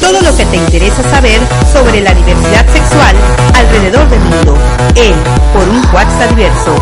[0.00, 1.40] Todo lo que te interesa saber
[1.72, 3.14] sobre la diversidad sexual
[3.54, 4.58] alrededor del mundo.
[4.96, 5.14] En
[5.52, 6.74] Por un WhatsApp diverso.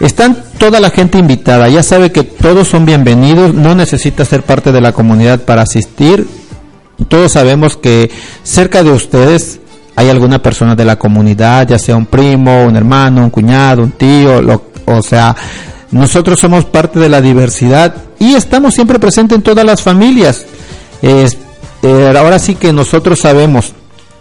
[0.00, 4.70] están toda la gente invitada, ya sabe que todos son bienvenidos, no necesita ser parte
[4.70, 6.28] de la comunidad para asistir.
[7.08, 8.10] Todos sabemos que
[8.42, 9.60] cerca de ustedes
[9.96, 13.92] hay alguna persona de la comunidad, ya sea un primo, un hermano, un cuñado, un
[13.92, 14.42] tío,
[14.84, 15.34] o sea,
[15.90, 20.44] nosotros somos parte de la diversidad y estamos siempre presentes en todas las familias.
[21.00, 21.26] Eh,
[22.16, 23.72] ahora sí que nosotros sabemos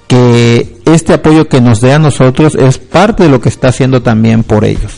[0.07, 4.01] que este apoyo que nos dé a nosotros es parte de lo que está haciendo
[4.01, 4.93] también por ellos.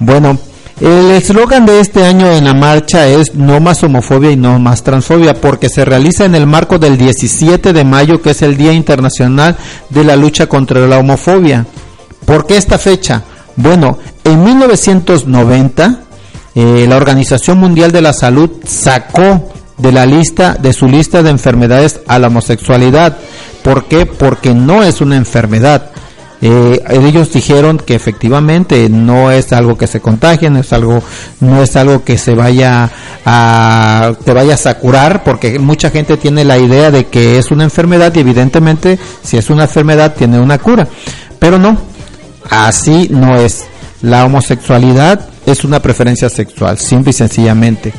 [0.00, 0.38] Bueno,
[0.80, 4.82] el eslogan de este año en la marcha es no más homofobia y no más
[4.82, 8.72] transfobia porque se realiza en el marco del 17 de mayo que es el Día
[8.72, 9.56] Internacional
[9.90, 11.64] de la Lucha contra la Homofobia.
[12.24, 13.22] ¿Por qué esta fecha?
[13.54, 16.00] Bueno, en 1990
[16.56, 21.30] eh, la Organización Mundial de la Salud sacó de la lista de su lista de
[21.30, 23.16] enfermedades a la homosexualidad.
[23.62, 24.06] ¿Por qué?
[24.06, 25.90] Porque no es una enfermedad
[26.42, 31.02] eh, ellos dijeron que efectivamente no es algo que se contagie, no es algo,
[31.40, 32.90] no es algo que se vaya
[33.24, 37.64] a, te vayas a curar, porque mucha gente tiene la idea de que es una
[37.64, 40.86] enfermedad y evidentemente si es una enfermedad tiene una cura,
[41.38, 41.78] pero no,
[42.50, 43.64] así no es.
[44.02, 47.92] La homosexualidad es una preferencia sexual, simple y sencillamente.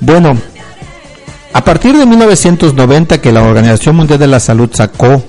[0.00, 0.36] Bueno,
[1.54, 5.22] a partir de 1990 que la Organización Mundial de la Salud sacó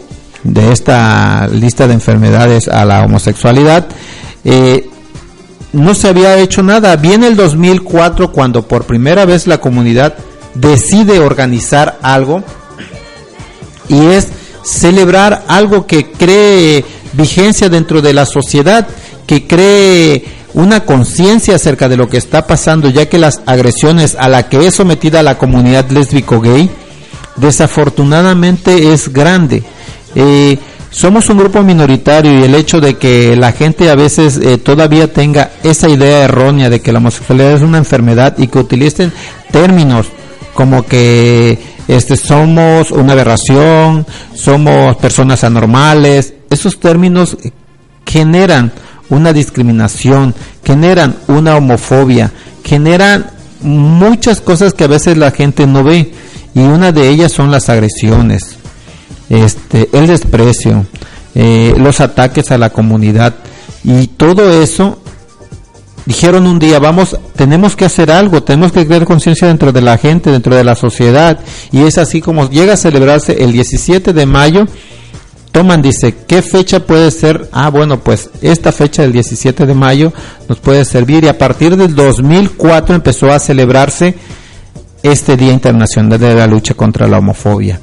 [0.44, 3.88] de esta lista de enfermedades a la homosexualidad,
[4.44, 4.90] eh,
[5.74, 6.96] no se había hecho nada.
[6.96, 10.16] Viene el 2004 cuando por primera vez la comunidad
[10.56, 12.44] decide organizar algo
[13.88, 14.30] y es
[14.64, 16.84] celebrar algo que cree
[17.14, 18.88] vigencia dentro de la sociedad,
[19.26, 24.30] que cree una conciencia acerca de lo que está pasando, ya que las agresiones a
[24.30, 26.70] la que es sometida la comunidad lésbico gay
[27.36, 29.64] desafortunadamente es grande.
[30.92, 35.12] Somos un grupo minoritario y el hecho de que la gente a veces eh, todavía
[35.14, 39.14] tenga esa idea errónea de que la homosexualidad es una enfermedad y que utilicen
[39.52, 40.08] términos
[40.56, 47.38] como que este somos una aberración, somos personas anormales, esos términos
[48.06, 48.72] generan
[49.10, 50.34] una discriminación,
[50.66, 52.32] generan una homofobia,
[52.64, 53.30] generan
[53.62, 56.12] muchas cosas que a veces la gente no ve
[56.56, 58.59] y una de ellas son las agresiones
[59.30, 60.86] este, el desprecio,
[61.36, 63.36] eh, los ataques a la comunidad
[63.84, 65.00] y todo eso
[66.06, 69.98] dijeron un día, vamos, tenemos que hacer algo, tenemos que crear conciencia dentro de la
[69.98, 71.40] gente, dentro de la sociedad.
[71.72, 74.66] Y es así como llega a celebrarse el 17 de mayo
[75.52, 77.50] toman, dice, ¿qué fecha puede ser?
[77.52, 80.14] Ah, bueno, pues esta fecha del 17 de mayo
[80.48, 84.16] nos puede servir y a partir del 2004 empezó a celebrarse
[85.02, 87.80] este Día Internacional de la Lucha contra la Homofobia.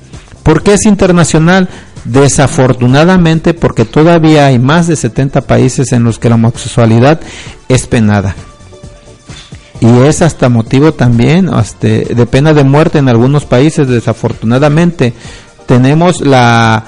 [0.47, 1.69] ¿Por qué es internacional?
[2.05, 7.21] Desafortunadamente porque todavía hay más de 70 países en los que la homosexualidad
[7.69, 8.37] es penada.
[9.81, 15.15] Y es hasta motivo también este, de pena de muerte en algunos países, desafortunadamente.
[15.67, 16.85] Tenemos la,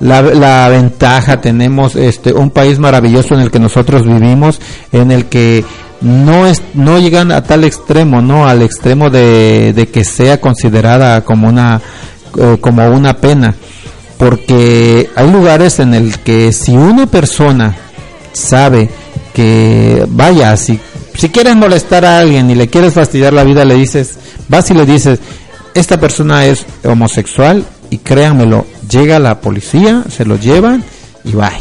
[0.00, 4.62] la, ventaja, tenemos este, un país maravilloso en el que nosotros vivimos,
[4.92, 5.62] en el que
[6.00, 11.22] no es no llegan a tal extremo no al extremo de, de que sea considerada
[11.22, 11.80] como una
[12.38, 13.54] eh, como una pena
[14.18, 17.76] porque hay lugares en el que si una persona
[18.32, 18.88] sabe
[19.32, 20.78] que vaya si
[21.14, 24.74] si quieres molestar a alguien y le quieres fastidiar la vida le dices vas y
[24.74, 25.18] le dices
[25.74, 30.84] esta persona es homosexual y créanmelo llega la policía se lo llevan
[31.24, 31.52] y va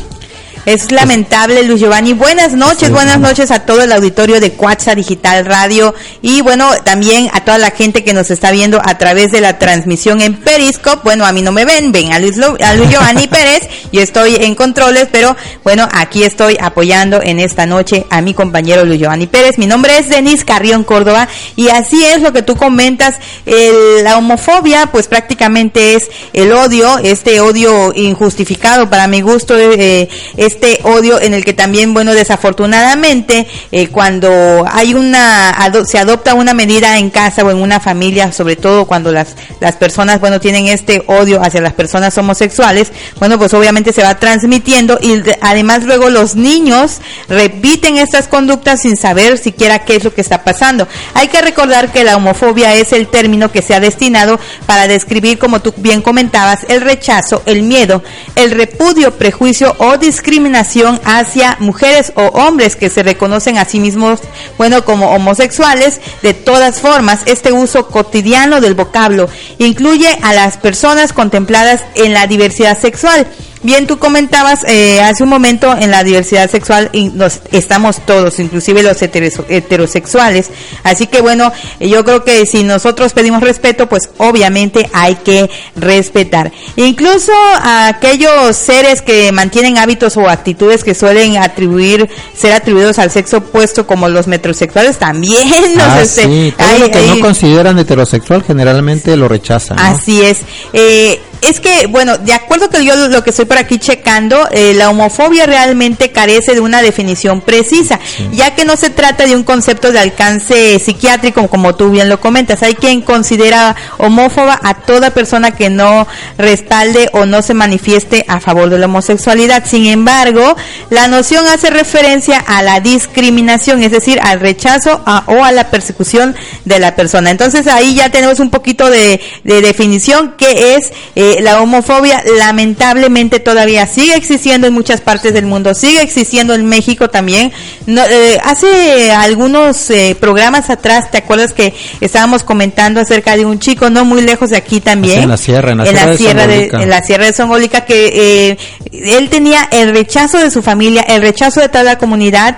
[0.65, 2.13] es lamentable, Luis Giovanni.
[2.13, 7.29] Buenas noches, buenas noches a todo el auditorio de Cuatza Digital Radio y bueno, también
[7.33, 11.01] a toda la gente que nos está viendo a través de la transmisión en Periscope.
[11.03, 13.67] Bueno, a mí no me ven, ven a Luis, a Luis Giovanni Pérez.
[13.91, 18.85] Yo estoy en controles, pero bueno, aquí estoy apoyando en esta noche a mi compañero
[18.85, 19.57] Luis Giovanni Pérez.
[19.57, 21.27] Mi nombre es Denis Carrión Córdoba
[21.57, 23.15] y así es lo que tú comentas.
[23.45, 29.57] la homofobia, pues prácticamente es el odio, este odio injustificado para mi gusto.
[29.57, 30.07] Eh,
[30.37, 35.55] es este odio en el que también, bueno, desafortunadamente, eh, cuando hay una,
[35.85, 39.75] se adopta una medida en casa o en una familia, sobre todo cuando las, las
[39.75, 44.99] personas, bueno, tienen este odio hacia las personas homosexuales, bueno, pues obviamente se va transmitiendo
[45.01, 50.21] y además luego los niños repiten estas conductas sin saber siquiera qué es lo que
[50.21, 50.87] está pasando.
[51.15, 55.39] Hay que recordar que la homofobia es el término que se ha destinado para describir,
[55.39, 58.03] como tú bien comentabas, el rechazo, el miedo,
[58.35, 63.79] el repudio, prejuicio o discriminación discriminación hacia mujeres o hombres que se reconocen a sí
[63.79, 64.19] mismos,
[64.57, 66.01] bueno, como homosexuales.
[66.21, 72.27] De todas formas, este uso cotidiano del vocablo incluye a las personas contempladas en la
[72.27, 73.25] diversidad sexual
[73.63, 78.39] Bien, tú comentabas eh, hace un momento en la diversidad sexual y nos, estamos todos,
[78.39, 80.49] inclusive los heterosexuales.
[80.83, 86.51] Así que bueno, yo creo que si nosotros pedimos respeto, pues obviamente hay que respetar.
[86.75, 93.11] Incluso a aquellos seres que mantienen hábitos o actitudes que suelen atribuir, ser atribuidos al
[93.11, 96.53] sexo opuesto, como los metrosexuales, también nos ah, este, sí.
[96.57, 99.79] Todo lo que no consideran heterosexual generalmente lo rechazan.
[99.79, 100.39] Así es.
[100.73, 104.73] Eh, es que, bueno, de acuerdo que yo lo que estoy por aquí checando, eh,
[104.75, 107.99] la homofobia realmente carece de una definición precisa,
[108.31, 112.19] ya que no se trata de un concepto de alcance psiquiátrico, como tú bien lo
[112.19, 112.63] comentas.
[112.63, 116.07] Hay quien considera homófoba a toda persona que no
[116.37, 119.65] respalde o no se manifieste a favor de la homosexualidad.
[119.65, 120.55] Sin embargo,
[120.89, 126.35] la noción hace referencia a la discriminación, es decir, al rechazo o a la persecución
[126.65, 127.31] de la persona.
[127.31, 133.87] Entonces ahí ya tenemos un poquito de, definición que es eh, la homofobia lamentablemente todavía
[133.87, 137.51] sigue existiendo en muchas partes del mundo, sigue existiendo en México también.
[137.87, 143.89] Eh, hace algunos eh, programas atrás, ¿te acuerdas que estábamos comentando acerca de un chico
[143.89, 145.23] no muy lejos de aquí también?
[145.23, 148.57] en la sierra, en la, sierra, de, en la sierra de Songólica, que eh,
[148.91, 152.57] él tenía el rechazo de su familia, el rechazo de toda la comunidad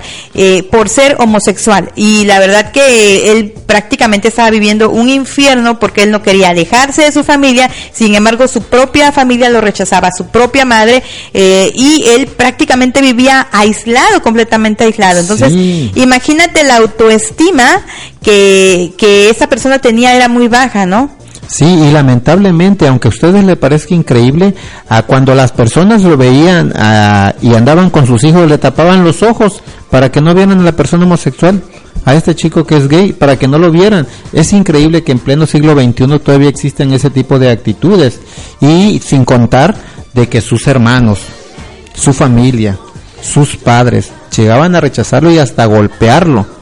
[0.70, 1.90] por ser homosexual.
[1.96, 7.02] Y la verdad que él prácticamente estaba viviendo un infierno porque él no quería alejarse
[7.02, 12.04] de su familia, sin embargo su propia familia lo rechazaba, su propia madre, eh, y
[12.08, 15.20] él prácticamente vivía aislado, completamente aislado.
[15.20, 15.52] Entonces,
[15.94, 17.82] imagínate la autoestima
[18.22, 21.10] que, que esa persona tenía era muy baja, ¿no?
[21.48, 24.54] Sí, y lamentablemente, aunque a ustedes les parezca increíble,
[24.88, 26.72] a cuando las personas lo veían
[27.40, 30.72] y andaban con sus hijos, le tapaban los ojos para que no vieran a la
[30.72, 31.62] persona homosexual
[32.06, 34.06] a este chico que es gay para que no lo vieran.
[34.32, 38.20] Es increíble que en pleno siglo XXI todavía existen ese tipo de actitudes
[38.60, 39.76] y sin contar
[40.14, 41.18] de que sus hermanos,
[41.94, 42.78] su familia,
[43.20, 46.55] sus padres llegaban a rechazarlo y hasta golpearlo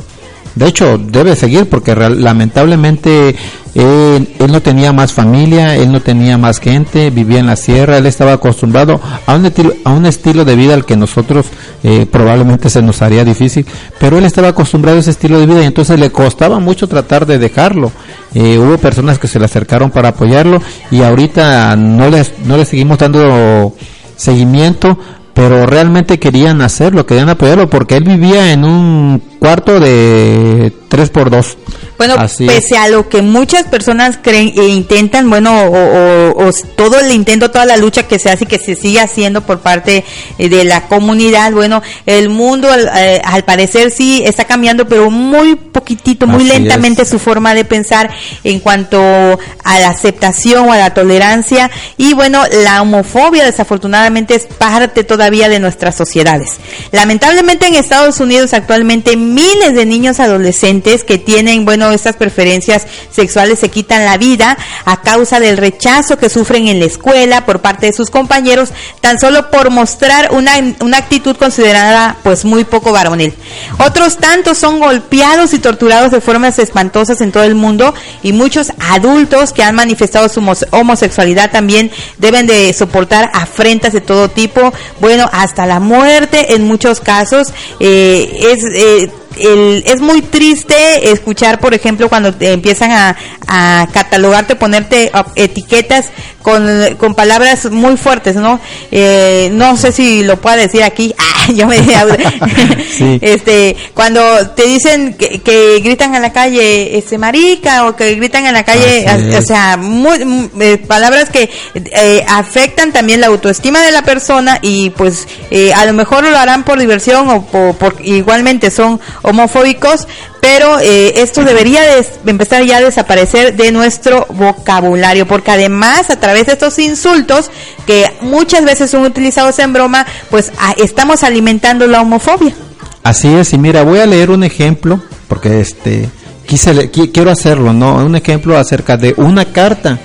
[0.54, 3.34] de hecho, debe seguir porque lamentablemente
[3.74, 8.06] él, no tenía más familia, él no tenía más gente, vivía en la sierra, él
[8.06, 11.46] estaba acostumbrado a un, estilo, a un estilo de vida al que nosotros
[11.82, 13.66] eh, probablemente se nos haría difícil,
[13.98, 17.26] pero él estaba acostumbrado a ese estilo de vida y entonces le costaba mucho tratar
[17.26, 17.90] de dejarlo.
[18.32, 22.64] Eh, hubo personas que se le acercaron para apoyarlo y ahorita no les, no le
[22.64, 23.74] seguimos dando
[24.16, 24.98] seguimiento
[25.34, 31.28] pero realmente querían hacerlo, querían apoyarlo porque él vivía en un cuarto de 3 por
[31.28, 31.58] 2
[31.96, 37.50] bueno, pese a lo que muchas personas creen e intentan, bueno, o, todo el intento,
[37.50, 40.04] toda la lucha que se hace y que se sigue haciendo por parte
[40.38, 45.54] eh, de la comunidad, bueno, el mundo al, eh, parecer sí está cambiando, pero muy
[45.54, 48.10] poquitito, muy lentamente su forma de pensar
[48.42, 51.70] en cuanto a la aceptación o a la tolerancia.
[51.96, 56.56] Y bueno, la homofobia desafortunadamente es parte todavía de nuestras sociedades.
[56.90, 63.58] Lamentablemente en Estados Unidos actualmente miles de niños adolescentes que tienen, bueno, estas preferencias sexuales
[63.58, 67.86] se quitan la vida a causa del rechazo que sufren en la escuela por parte
[67.86, 73.34] de sus compañeros, tan solo por mostrar una, una actitud considerada pues muy poco varonil.
[73.78, 78.72] Otros tantos son golpeados y torturados de formas espantosas en todo el mundo y muchos
[78.78, 85.28] adultos que han manifestado su homosexualidad también deben de soportar afrentas de todo tipo, bueno,
[85.32, 87.52] hasta la muerte en muchos casos.
[87.80, 94.56] Eh, es eh, es muy triste escuchar, por ejemplo, cuando te empiezan a, a catalogarte,
[94.56, 96.10] ponerte etiquetas
[96.44, 98.60] con, con palabras muy fuertes, ¿no?
[98.92, 101.14] Eh, no sé si lo puedo decir aquí.
[101.46, 101.76] Ah, yo me
[103.20, 108.46] Este, cuando te dicen que, que, gritan en la calle, este marica, o que gritan
[108.46, 109.04] en la calle,
[109.36, 114.90] o, sea, muy, eh, palabras que eh, afectan también la autoestima de la persona y
[114.90, 120.06] pues eh, a lo mejor lo harán por diversión o por, por igualmente son homofóbicos,
[120.40, 126.20] pero eh, esto debería de empezar ya a desaparecer de nuestro vocabulario, porque además a
[126.20, 127.50] través de estos insultos
[127.86, 132.54] que muchas veces son utilizados en broma, pues estamos alimentando la homofobia.
[133.02, 136.08] Así es, y mira, voy a leer un ejemplo, porque este
[136.46, 137.96] quise, quiero hacerlo, ¿no?
[137.96, 139.98] Un ejemplo acerca de una carta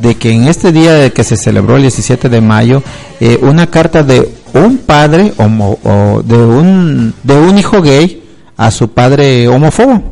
[0.00, 2.82] de que en este día que se celebró el 17 de mayo,
[3.20, 8.23] eh, una carta de un padre o de un de un hijo gay
[8.56, 10.02] a su padre homófobo.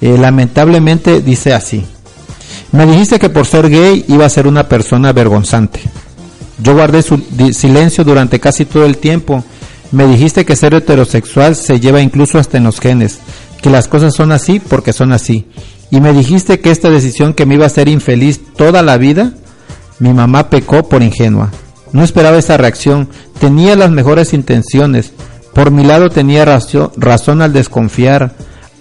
[0.00, 1.84] Eh, lamentablemente dice así.
[2.72, 5.80] Me dijiste que por ser gay iba a ser una persona vergonzante.
[6.58, 9.44] Yo guardé su silencio durante casi todo el tiempo.
[9.92, 13.18] Me dijiste que ser heterosexual se lleva incluso hasta en los genes,
[13.62, 15.46] que las cosas son así porque son así.
[15.90, 19.32] Y me dijiste que esta decisión que me iba a hacer infeliz toda la vida,
[19.98, 21.50] mi mamá pecó por ingenua.
[21.92, 25.12] No esperaba esa reacción, tenía las mejores intenciones,
[25.56, 28.32] por mi lado tenía razón al desconfiar,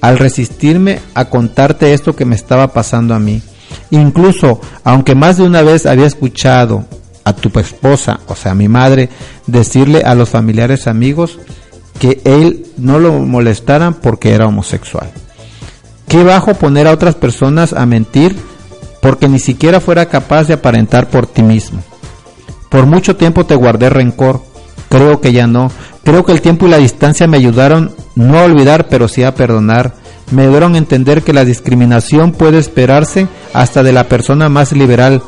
[0.01, 3.41] al resistirme a contarte esto que me estaba pasando a mí.
[3.91, 6.83] Incluso, aunque más de una vez había escuchado
[7.23, 9.07] a tu esposa, o sea, a mi madre,
[9.47, 11.39] decirle a los familiares amigos
[11.97, 15.09] que él no lo molestaran porque era homosexual.
[16.09, 18.35] Qué bajo poner a otras personas a mentir
[19.01, 21.81] porque ni siquiera fuera capaz de aparentar por ti mismo.
[22.69, 24.41] Por mucho tiempo te guardé rencor,
[24.89, 25.71] creo que ya no,
[26.05, 29.33] Creo que el tiempo y la distancia me ayudaron no a olvidar, pero sí a
[29.33, 29.95] perdonar.
[30.31, 35.23] Me ayudaron a entender que la discriminación puede esperarse hasta de la persona más liberal,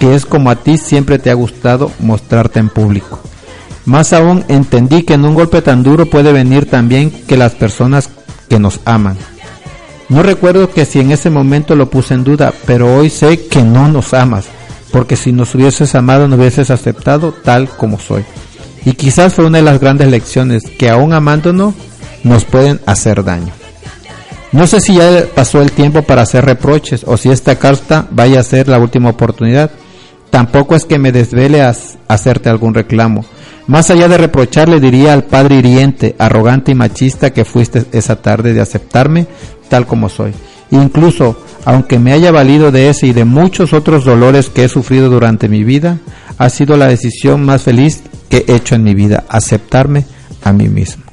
[0.00, 3.20] que es como a ti siempre te ha gustado mostrarte en público.
[3.84, 8.08] Más aún entendí que en un golpe tan duro puede venir también que las personas
[8.48, 9.18] que nos aman.
[10.08, 13.62] No recuerdo que si en ese momento lo puse en duda, pero hoy sé que
[13.62, 14.46] no nos amas,
[14.92, 18.24] porque si nos hubieses amado no hubieses aceptado tal como soy.
[18.84, 21.74] Y quizás fue una de las grandes lecciones que aún amándonos
[22.24, 23.52] nos pueden hacer daño.
[24.52, 28.40] No sé si ya pasó el tiempo para hacer reproches o si esta carta vaya
[28.40, 29.70] a ser la última oportunidad.
[30.30, 31.74] Tampoco es que me desvele a
[32.08, 33.24] hacerte algún reclamo.
[33.66, 38.52] Más allá de reprocharle diría al padre hiriente, arrogante y machista que fuiste esa tarde
[38.52, 39.26] de aceptarme
[39.68, 40.32] tal como soy.
[40.70, 45.08] Incluso, aunque me haya valido de ese y de muchos otros dolores que he sufrido
[45.08, 45.98] durante mi vida,
[46.44, 50.04] ha sido la decisión más feliz que he hecho en mi vida, aceptarme
[50.42, 51.04] a mí mismo.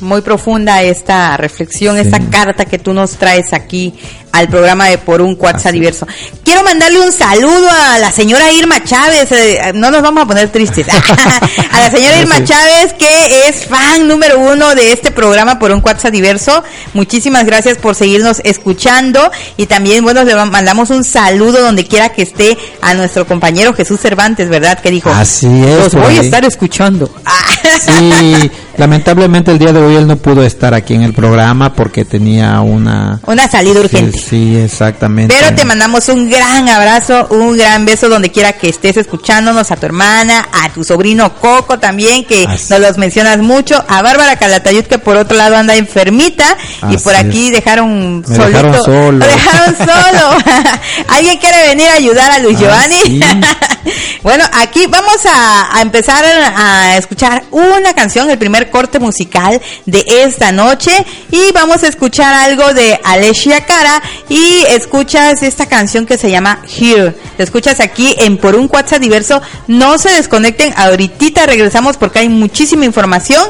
[0.00, 3.94] Muy profunda esta reflexión, esta carta que tú nos traes aquí
[4.34, 6.08] al programa de Por un WhatsApp Diverso.
[6.42, 10.50] Quiero mandarle un saludo a la señora Irma Chávez, eh, no nos vamos a poner
[10.50, 10.86] tristes,
[11.72, 15.80] a la señora Irma Chávez que es fan número uno de este programa Por un
[15.84, 16.64] WhatsApp Diverso.
[16.94, 22.22] Muchísimas gracias por seguirnos escuchando y también, bueno, le mandamos un saludo donde quiera que
[22.22, 24.80] esté a nuestro compañero Jesús Cervantes, ¿verdad?
[24.80, 27.08] Que dijo, Así es, los voy a estar escuchando.
[27.80, 32.04] sí, lamentablemente el día de hoy él no pudo estar aquí en el programa porque
[32.04, 33.20] tenía una...
[33.26, 34.23] Una salida urgente.
[34.28, 35.34] Sí, exactamente.
[35.34, 39.76] Pero te mandamos un gran abrazo, un gran beso donde quiera que estés escuchándonos, a
[39.76, 44.84] tu hermana, a tu sobrino Coco también, que nos los mencionas mucho, a Bárbara Calatayud,
[44.84, 46.56] que por otro lado anda enfermita,
[46.90, 48.46] y por aquí dejaron solito.
[48.46, 49.26] Dejaron solo.
[49.26, 50.44] dejaron solo.
[51.08, 53.20] ¿Alguien quiere venir a ayudar a Luis ah, Giovanni?
[54.22, 60.52] Bueno, aquí vamos a, empezar a escuchar una canción, el primer corte musical de esta
[60.52, 61.04] noche.
[61.30, 64.02] Y vamos a escuchar algo de Alessia Cara.
[64.28, 67.14] Y escuchas esta canción que se llama Here.
[67.36, 69.42] Te escuchas aquí en Por un WhatsApp Diverso.
[69.66, 73.44] No se desconecten, ahorita regresamos porque hay muchísima información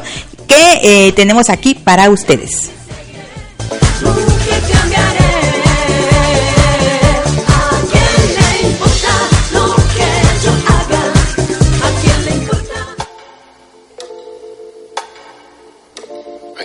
[0.49, 2.71] que eh, tenemos aquí para ustedes.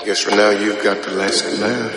[0.10, 1.96] Guess for now you've got the last laugh.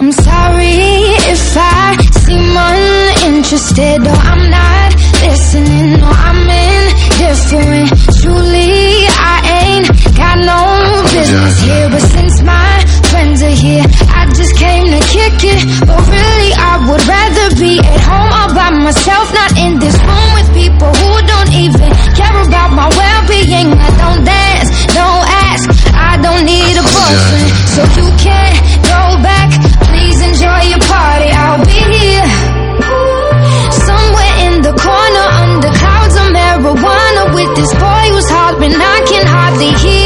[0.00, 0.80] I'm sorry
[1.28, 1.92] if I
[2.24, 7.92] seem uninterested or I'm not listening or I'm indifferent.
[8.16, 12.72] Truly, I ain't got no business here, but since my
[13.12, 15.60] friends are here, I just came to kick it.
[15.84, 20.28] But really, I would rather be at home all by myself, not in this room
[20.32, 23.68] with people who don't even care about my well-being.
[27.04, 29.50] So you can't go back.
[29.88, 32.28] Please enjoy your party, I'll be here.
[33.88, 39.26] Somewhere in the corner under clouds of marijuana with this boy who's hollering I can
[39.26, 40.03] hardly hear.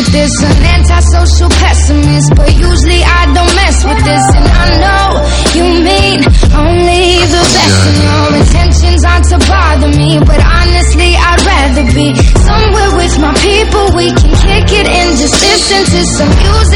[0.00, 0.32] With this.
[0.40, 4.24] An antisocial pessimist, but usually I don't mess with this.
[4.32, 5.06] And I know
[5.52, 6.18] you mean
[6.56, 7.80] only the best.
[7.84, 13.34] And your intentions aren't to bother me, but honestly, I'd rather be somewhere with my
[13.44, 13.84] people.
[13.92, 16.69] We can kick it and just listen to some music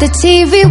[0.00, 0.62] the TV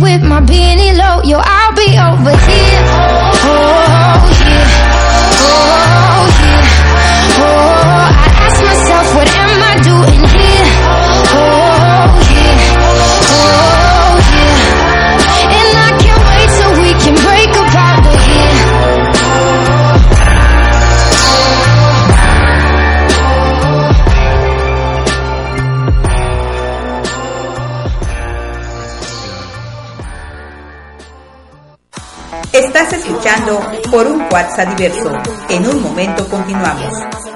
[33.97, 35.11] por un WhatsApp diverso.
[35.49, 37.26] En un momento continuamos.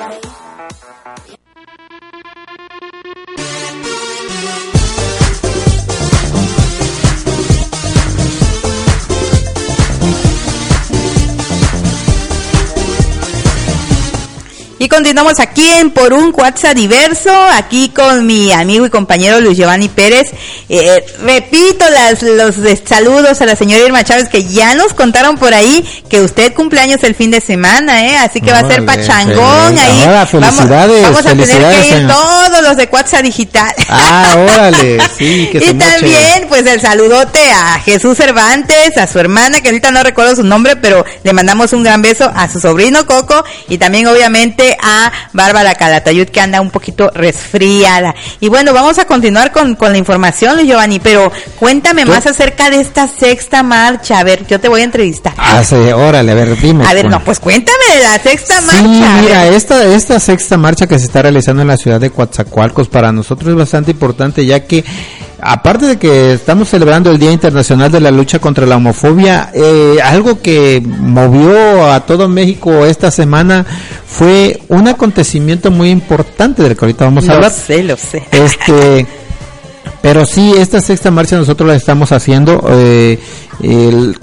[14.81, 19.55] Y continuamos aquí en Por un WhatsApp Diverso, aquí con mi amigo y compañero Luis
[19.55, 20.31] Giovanni Pérez.
[20.69, 25.53] Eh, repito las, los saludos a la señora Irma Chávez que ya nos contaron por
[25.53, 28.17] ahí que usted cumpleaños el fin de semana, ¿eh?
[28.17, 29.81] Así que va a ser pachangón feliz.
[29.81, 30.01] ahí.
[30.01, 32.11] Ahora, vamos, felicidades, vamos a tener que ir señor.
[32.11, 33.75] todos los de WhatsApp Digital.
[33.87, 35.91] Ah, órale, sí, que se y moche.
[35.91, 40.43] también, pues el saludote a Jesús Cervantes, a su hermana, que ahorita no recuerdo su
[40.43, 45.11] nombre, pero le mandamos un gran beso a su sobrino Coco y también obviamente a
[45.33, 48.13] Bárbara Calatayud, que anda un poquito resfriada.
[48.39, 52.69] Y bueno, vamos a continuar con, con la información, Luis Giovanni, pero cuéntame más acerca
[52.69, 54.19] de esta sexta marcha.
[54.19, 55.33] A ver, yo te voy a entrevistar.
[55.37, 56.85] Ah, sí, órale, a ver, dime.
[56.85, 59.21] a ver, no, pues cuéntame de la sexta marcha.
[59.21, 63.11] Mira, esta, esta sexta marcha que se está realizando en la ciudad de Coatzacoalcos para
[63.11, 64.83] nosotros es bastante importante ya que
[65.41, 69.97] aparte de que estamos celebrando el Día Internacional de la Lucha contra la Homofobia, eh,
[70.03, 73.65] algo que movió a todo México esta semana
[74.07, 77.51] fue un acontecimiento muy importante del que ahorita vamos a Lo hablar.
[77.51, 78.23] sé, lo sé.
[78.31, 79.05] Este,
[80.01, 83.19] pero sí, esta sexta marcha nosotros la estamos haciendo eh,
[83.61, 84.17] el-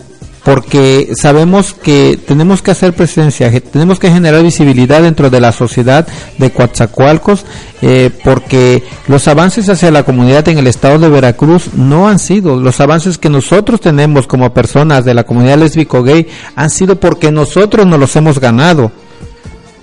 [0.45, 6.07] porque sabemos que tenemos que hacer presencia, tenemos que generar visibilidad dentro de la sociedad
[6.39, 7.45] de Coatzacoalcos,
[7.83, 12.57] eh, porque los avances hacia la comunidad en el estado de Veracruz no han sido,
[12.57, 17.31] los avances que nosotros tenemos como personas de la comunidad lésbico gay han sido porque
[17.31, 18.91] nosotros nos los hemos ganado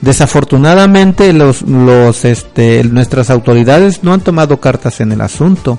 [0.01, 5.77] desafortunadamente los, los este, nuestras autoridades no han tomado cartas en el asunto.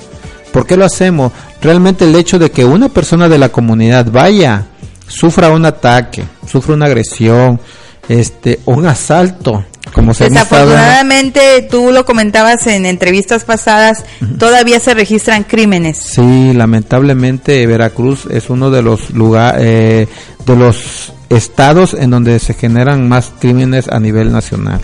[0.56, 1.32] ¿Por qué lo hacemos?
[1.60, 4.64] Realmente el hecho de que una persona de la comunidad vaya,
[5.06, 7.60] sufra un ataque, sufra una agresión,
[8.08, 14.06] este, un asalto, como se Desafortunadamente, tú lo comentabas en entrevistas pasadas,
[14.38, 15.98] todavía se registran crímenes.
[15.98, 20.08] Sí, lamentablemente Veracruz es uno de los lugares,
[20.46, 24.80] de los estados en donde se generan más crímenes a nivel nacional.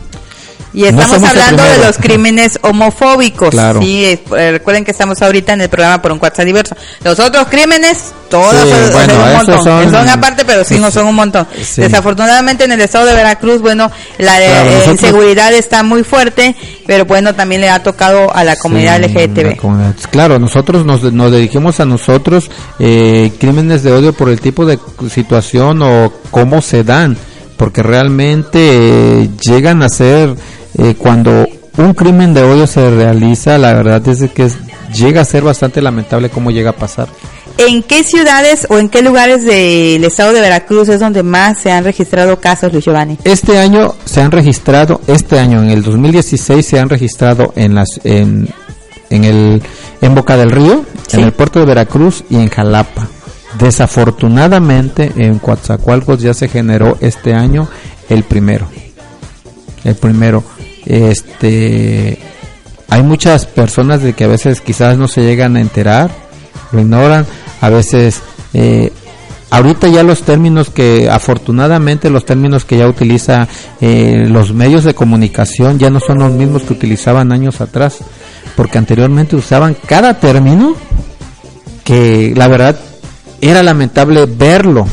[0.75, 3.51] Y estamos hablando de los crímenes homofóbicos.
[3.51, 3.81] Claro.
[3.83, 6.75] Sí, eh, recuerden que estamos ahorita en el programa por un WhatsApp diverso.
[7.05, 7.99] Los otros crímenes,
[8.31, 9.65] todos Sí, son, bueno, son un montón.
[9.65, 11.47] son- Son, aparte, pero sí, no son un montón.
[11.63, 11.83] Sí.
[11.83, 16.05] Desafortunadamente en el estado de Veracruz, bueno, la eh, Claro, eh, nosotros- inseguridad está muy
[16.05, 16.57] fuerte,
[16.87, 19.51] pero bueno, también le ha tocado a la comunidad Sí, LGTB.
[19.51, 19.95] la comunidad.
[20.11, 24.79] Claro, nosotros nos, nos dirigimos a nosotros eh, crímenes de odio por el tipo de
[25.11, 27.19] situación o cómo se dan,
[27.59, 28.59] porque realmente
[29.23, 30.35] eh, llegan a ser
[30.79, 31.47] eh, cuando
[31.79, 34.59] un crimen de odio se realiza, la verdad es que es-
[34.95, 37.09] llega a ser bastante lamentable cómo llega a pasar.
[37.59, 41.71] ¿En qué ciudades o en qué lugares del estado de Veracruz es donde más se
[41.71, 43.19] han registrado casos, Luis Giovanni?
[43.25, 48.01] Este año se han registrado, este año en el 2016 se han registrado en las
[48.05, 48.49] en,
[49.11, 49.63] en el
[50.01, 51.19] en Boca del Río, Sí.
[51.19, 53.07] en el puerto de Veracruz y en Jalapa.
[53.59, 57.69] Desafortunadamente en Coatzacoalcos ya se generó este año
[58.09, 58.67] el primero.
[59.85, 60.43] El primero
[60.87, 62.19] este
[62.89, 66.11] hay muchas personas de que a veces quizás no se llegan a enterar,
[66.73, 67.25] lo ignoran,
[67.63, 68.21] a veces
[68.53, 68.93] eh,
[69.49, 73.49] ahorita ya los términos que afortunadamente los términos que ya utiliza
[73.81, 77.99] eh, los medios de comunicación ya no son los mismos que utilizaban años atrás,
[78.57, 80.75] porque anteriormente usaban cada término
[81.85, 82.79] que la verdad
[83.41, 84.87] era lamentable verlo.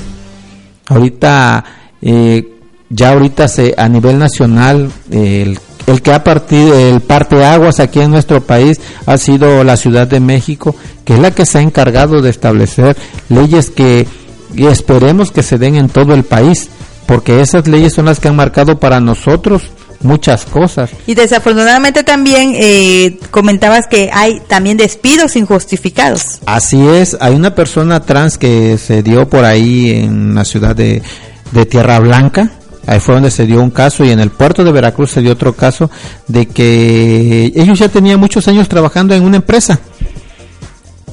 [0.87, 1.65] Ahorita
[2.01, 2.47] eh,
[2.89, 8.11] ya ahorita se a nivel nacional el, el que ha partido el parteaguas aquí en
[8.11, 12.21] nuestro país ha sido la Ciudad de México, que es la que se ha encargado
[12.21, 12.95] de establecer
[13.29, 14.07] leyes que
[14.55, 16.69] y esperemos que se den en todo el país,
[17.05, 19.63] porque esas leyes son las que han marcado para nosotros
[20.01, 20.89] muchas cosas.
[21.07, 26.39] Y desafortunadamente también eh, comentabas que hay también despidos injustificados.
[26.45, 31.01] Así es, hay una persona trans que se dio por ahí en la ciudad de,
[31.51, 32.51] de Tierra Blanca,
[32.89, 35.33] ahí fue donde se dio un caso y en el puerto de Veracruz se dio
[35.33, 35.91] otro caso
[36.27, 39.79] de que ellos ya tenían muchos años trabajando en una empresa.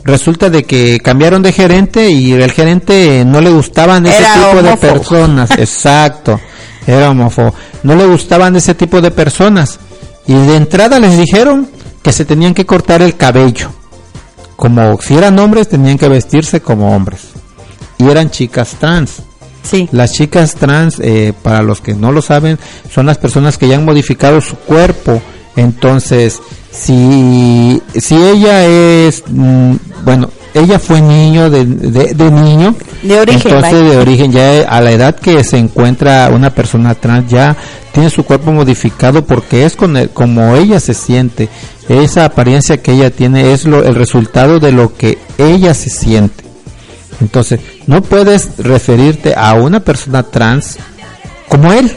[0.03, 4.63] Resulta de que cambiaron de gerente y el gerente no le gustaban ese Era tipo
[4.63, 6.41] de personas, exacto,
[6.87, 9.79] era homófobo, no le gustaban ese tipo de personas.
[10.27, 11.69] Y de entrada les dijeron
[12.03, 13.71] que se tenían que cortar el cabello.
[14.57, 17.21] Como si eran hombres tenían que vestirse como hombres.
[17.99, 19.21] Y eran chicas trans
[19.71, 19.89] Sí.
[19.93, 22.59] las chicas trans eh, para los que no lo saben
[22.93, 25.21] son las personas que ya han modificado su cuerpo
[25.57, 29.75] entonces si si ella es mm,
[30.05, 33.91] bueno ella fue niño de, de, de niño De origen, entonces vaya.
[33.91, 37.57] de origen ya a la edad que se encuentra una persona trans ya
[37.93, 41.49] tiene su cuerpo modificado porque es con el- como ella se siente
[41.89, 46.45] esa apariencia que ella tiene es lo, el resultado de lo que ella se siente
[47.21, 50.79] entonces no puedes referirte a una persona trans
[51.49, 51.91] como él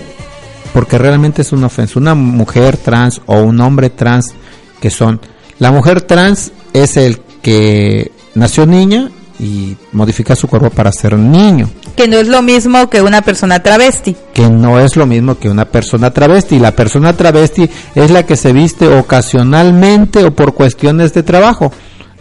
[0.73, 4.33] porque realmente es una ofensa una mujer trans o un hombre trans
[4.79, 5.19] que son
[5.57, 11.69] la mujer trans es el que nació niña y modifica su cuerpo para ser niño
[11.95, 14.15] Que no es lo mismo que una persona travesti.
[14.33, 16.59] que no es lo mismo que una persona travesti.
[16.59, 21.71] La persona travesti es la que se viste ocasionalmente o por cuestiones de trabajo.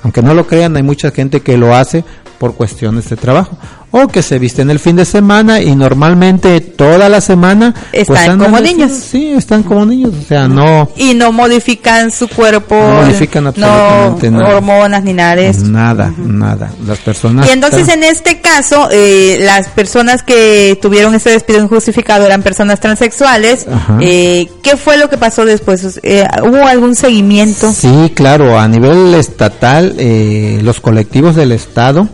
[0.03, 2.05] Aunque no lo crean, hay mucha gente que lo hace
[2.39, 3.59] por cuestiones de trabajo.
[3.91, 8.39] O que se visten el fin de semana y normalmente toda la semana pues, Están
[8.39, 8.93] como niños.
[8.93, 12.75] Sí, están como niños, o sea, no Y no modifican su cuerpo.
[12.77, 14.57] No modifican absolutamente no nada.
[14.57, 15.65] hormonas ni nada de eso.
[15.67, 16.71] nada, nada.
[16.87, 21.61] Las personas Y entonces están- en este caso, eh, las personas que tuvieron ese despido
[21.61, 23.67] injustificado eran personas transexuales.
[24.01, 25.99] Eh, ¿Qué fue lo que pasó después?
[26.03, 27.73] Eh, ¿Hubo algún seguimiento?
[27.73, 32.09] Sí, claro, a nivel estatal, eh, los colectivos del Estado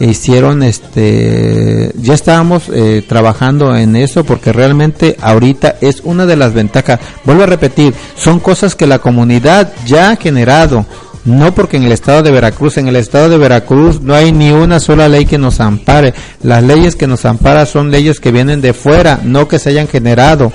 [0.00, 6.54] hicieron, este, ya estábamos eh, trabajando en eso porque realmente ahorita es una de las
[6.54, 7.00] ventajas.
[7.24, 10.86] Vuelvo a repetir, son cosas que la comunidad ya ha generado.
[11.24, 14.50] No porque en el estado de Veracruz, en el estado de Veracruz no hay ni
[14.50, 16.14] una sola ley que nos ampare.
[16.42, 19.88] Las leyes que nos amparan son leyes que vienen de fuera, no que se hayan
[19.88, 20.52] generado.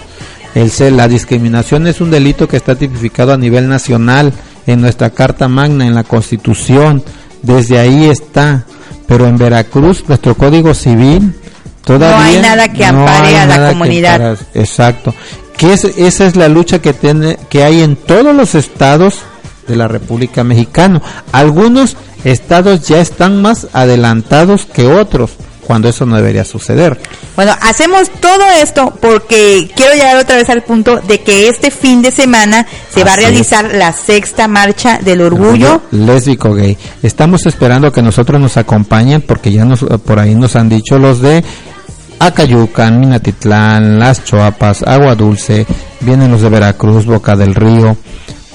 [0.55, 4.33] El la discriminación es un delito que está tipificado a nivel nacional
[4.67, 7.03] en nuestra Carta Magna, en la Constitución.
[7.41, 8.65] Desde ahí está.
[9.13, 11.35] Pero en Veracruz, nuestro Código Civil,
[11.85, 14.37] todavía No hay nada que ampare a la que comunidad.
[14.55, 15.13] Exacto.
[15.55, 19.19] Que es- esa es la lucha que tiene, que hay en todos los estados
[19.67, 20.99] de la República Mexicana.
[21.31, 25.29] Algunos estados ya están más adelantados que otros,
[25.65, 26.99] cuando eso no debería suceder.
[27.35, 32.01] Bueno, hacemos todo esto porque quiero llegar otra vez al punto de que este fin
[32.01, 35.81] de semana se va a realizar la sexta marcha del orgullo.
[35.91, 36.77] lésbico gay.
[37.01, 41.21] Estamos esperando que nosotros nos acompañen porque ya nos por ahí nos han dicho los
[41.21, 41.43] de
[42.19, 45.65] Acayucan, Minatitlán, Las Choapas, Agua Dulce,
[45.99, 47.97] vienen los de Veracruz, Boca del Río.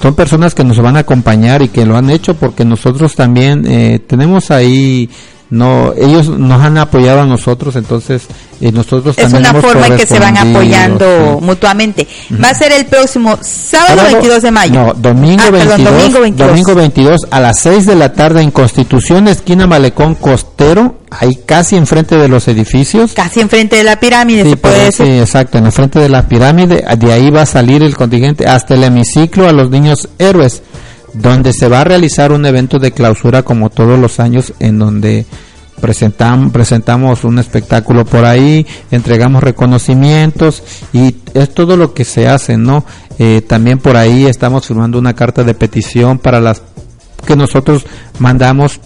[0.01, 3.65] Son personas que nos van a acompañar y que lo han hecho porque nosotros también
[3.67, 5.09] eh, tenemos ahí
[5.51, 8.23] no ellos nos han apoyado a nosotros entonces
[8.61, 11.45] eh, nosotros Es también una forma en que se van apoyando sí.
[11.45, 12.07] mutuamente.
[12.43, 14.73] Va a ser el próximo sábado Sábado- 22 de mayo.
[14.73, 16.49] No, domingo, Ah, 22, perdón, domingo 22.
[16.49, 21.77] domingo 22 a las 6 de la tarde en Constitución, esquina Malecón Costero, ahí casi
[21.77, 23.13] enfrente de los edificios.
[23.13, 25.05] Casi enfrente de la pirámide, Sí, se puede decir.
[25.05, 28.73] sí, exacto, en frente de la pirámide, de ahí va a salir el contingente hasta
[28.75, 30.61] el hemiciclo a los niños héroes,
[31.13, 35.25] donde se va a realizar un evento de clausura como todos los años en donde
[35.81, 42.57] presentam- presentamos un espectáculo por ahí, entregamos reconocimientos y es todo lo que se hace,
[42.57, 42.85] ¿no?
[43.17, 46.61] Eh, también por ahí estamos firmando una carta de petición para las
[47.25, 47.85] que nosotros
[48.19, 48.79] mandamos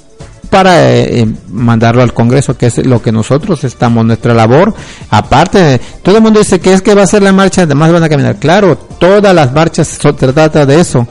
[0.50, 4.74] para eh, eh, mandarlo al Congreso, que es lo que nosotros estamos, nuestra labor.
[5.10, 8.04] Aparte, todo el mundo dice que es que va a ser la marcha, además van
[8.04, 8.36] a caminar.
[8.36, 11.08] Claro, todas las marchas se trata de eso,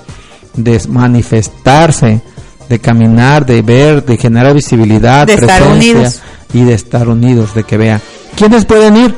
[0.55, 2.21] de manifestarse,
[2.69, 6.21] de caminar, de ver, de generar visibilidad, De estar presencia unidos.
[6.55, 8.01] y de estar unidos, de que vean.
[8.37, 9.15] ¿Quiénes pueden ir?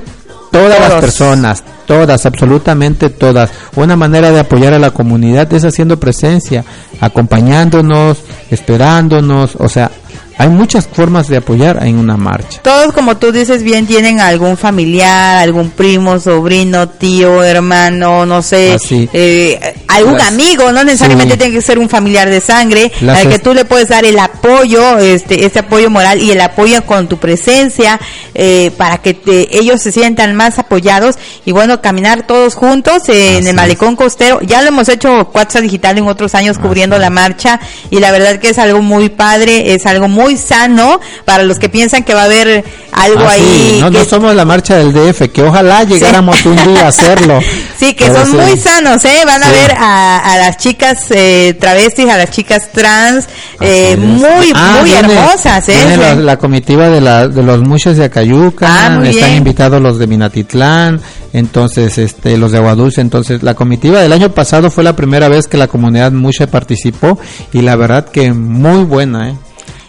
[0.51, 3.51] Todas las personas, todas, absolutamente todas.
[3.75, 6.65] Una manera de apoyar a la comunidad es haciendo presencia,
[7.01, 8.19] acompañándonos,
[8.51, 9.91] esperándonos, o sea,
[10.39, 12.61] hay muchas formas de apoyar en una marcha.
[12.63, 18.77] Todos, como tú dices bien, tienen algún familiar, algún primo, sobrino, tío, hermano, no sé,
[19.13, 21.39] eh, algún Las- amigo, no necesariamente Sí.
[21.39, 24.19] tiene que ser un familiar de sangre, Las al que tú le puedes dar el
[24.19, 28.01] apoyo, este, este apoyo moral y el apoyo con tu presencia,
[28.35, 33.37] eh, para que te- ellos se sientan más apoyados y bueno, caminar todos juntos eh,
[33.39, 34.41] en el malecón costero.
[34.43, 38.39] Ya lo hemos hecho Cuatza Digital en otros años cubriendo la marcha y la verdad
[38.41, 42.23] que es algo muy padre, es algo muy sano para los que piensan que va
[42.23, 43.71] a haber algo Ah, ahí.
[43.75, 46.89] sí, no, que no somos la marcha del DF, que ojalá llegáramos un día a
[46.89, 47.41] hacerlo.
[47.79, 48.37] Sí, que Pero son sí.
[48.37, 49.23] muy sanos, ¿eh?
[49.27, 49.53] Van a Sí.
[49.53, 53.27] ver a, a las chicas eh, travestis, a las chicas trans,
[53.61, 55.75] eh, muy, Ah, muy viene- hermosas, ¿eh?
[55.77, 56.21] viene la, Sí.
[56.23, 60.07] la comitiva de, la, de los muchos de Acayuca, Ah, muy están invitados los de
[60.07, 61.01] Minatitlán,
[61.35, 65.47] entonces este los de Aguadulce, entonces la comitiva del año pasado fue la primera vez
[65.49, 67.19] que la comunidad Mushe participó
[67.53, 69.35] y la verdad que muy buena, ¿eh?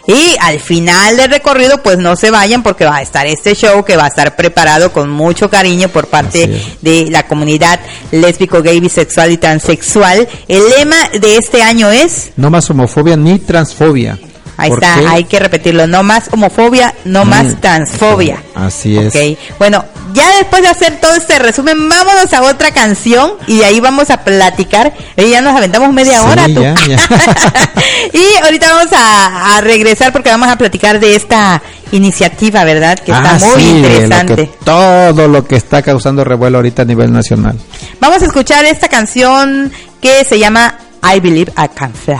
[0.06, 3.84] Y al final del recorrido, pues no se vayan porque va a estar este show
[3.84, 7.80] que va a estar preparado con mucho cariño por parte de la comunidad
[8.12, 10.28] lésbico, gay, bisexual y transexual.
[10.48, 14.18] El lema de este año es, No más homofobia ni transfobia.
[14.56, 15.06] Ahí ¿Por está, qué?
[15.08, 18.42] hay que repetirlo, no más homofobia, no más Mm, transfobia.
[18.54, 19.14] Así es.
[19.14, 23.64] Ok, bueno, ya después de hacer todo este resumen, vámonos a otra canción y de
[23.66, 24.92] ahí vamos a platicar.
[25.16, 26.62] Y ya nos aventamos media Sí, hora, tú.
[26.62, 26.96] ya, ya.
[28.12, 31.60] y ahorita vamos a, a regresar porque vamos a platicar de esta
[31.92, 32.98] iniciativa, ¿verdad?
[32.98, 34.50] Que está Ah, muy sí, de lo interesante.
[34.64, 37.58] todo lo que está causando revuelo ahorita a nivel nacional.
[38.00, 42.16] Vamos a escuchar esta canción que se llama I Believe I Can Fly.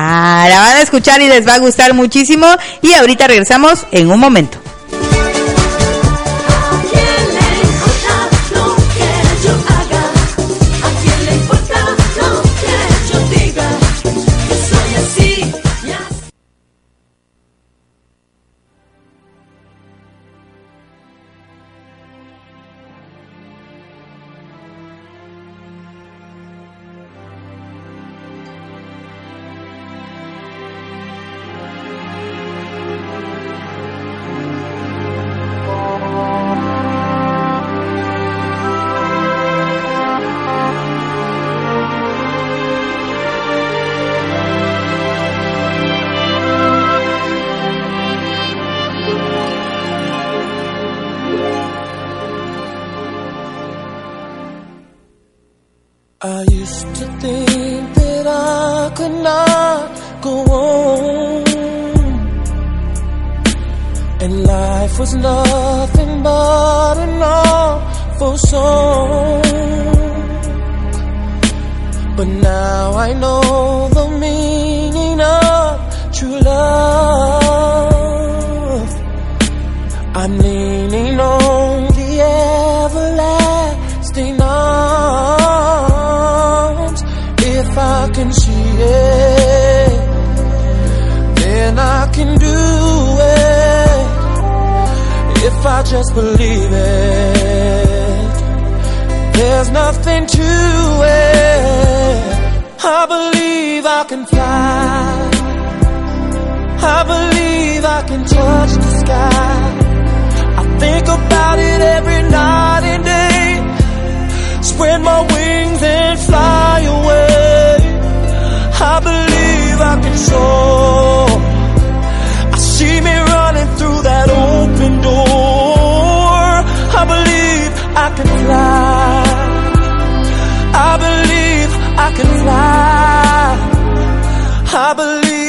[0.00, 2.46] Ah, la van a escuchar y les va a gustar muchísimo.
[2.82, 4.58] Y ahorita regresamos en un momento.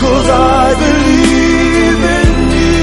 [0.00, 2.80] Cause I believe in you.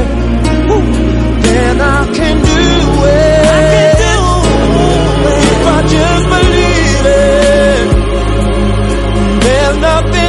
[1.45, 2.63] then I can do
[3.07, 3.99] it.
[5.51, 7.87] If I just believe it,
[9.45, 10.24] there's nothing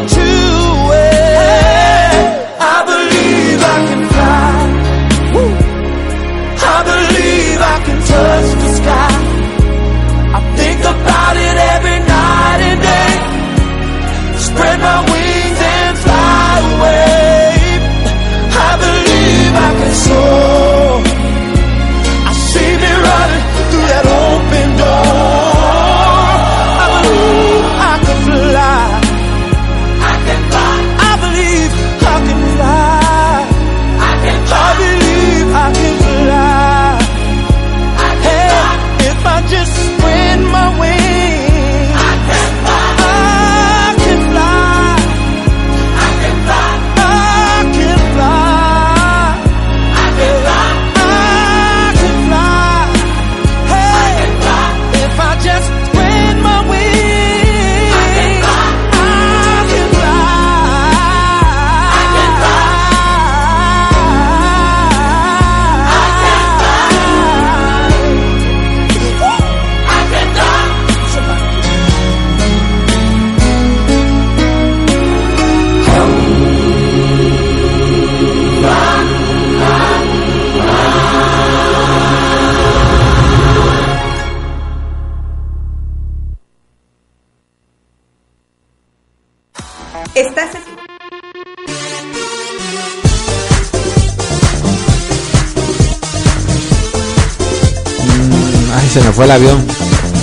[99.36, 99.66] avión.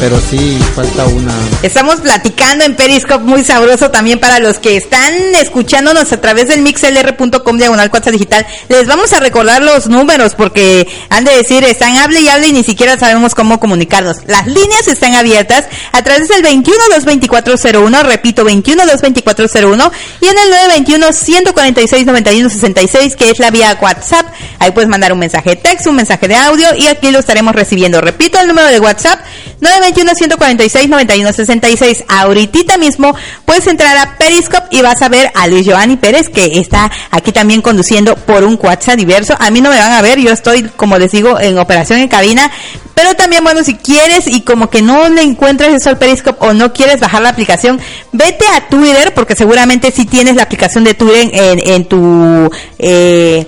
[0.03, 1.33] pero sí falta una.
[1.63, 6.61] Estamos platicando en Periscope muy sabroso también para los que están escuchándonos a través del
[6.61, 8.45] mixlr.com diagonal cuatza digital.
[8.69, 12.53] Les vamos a recordar los números porque han de decir, están hable y hable y
[12.53, 14.17] ni siquiera sabemos cómo comunicarnos.
[14.27, 20.51] Las líneas están abiertas a través del 21 22401, repito, 21 22401 y en el
[20.51, 24.27] 921 146 91 66 que es la vía WhatsApp.
[24.63, 27.53] Ahí puedes mandar un mensaje de texto, un mensaje de audio y aquí lo estaremos
[27.53, 28.01] recibiendo.
[28.01, 29.19] Repito el número de WhatsApp
[29.61, 32.05] 921-146-9166.
[32.07, 33.13] Ahorita mismo
[33.45, 37.33] puedes entrar a Periscope y vas a ver a Luis Giovanni Pérez que está aquí
[37.33, 39.35] también conduciendo por un WhatsApp diverso.
[39.41, 42.07] A mí no me van a ver, yo estoy, como les digo, en operación en
[42.07, 42.49] cabina.
[42.95, 46.53] Pero también, bueno, si quieres y como que no le encuentras eso al Periscope o
[46.53, 47.81] no quieres bajar la aplicación,
[48.13, 52.49] vete a Twitter, porque seguramente si tienes la aplicación de Twitter en, en tu...
[52.79, 53.45] Eh,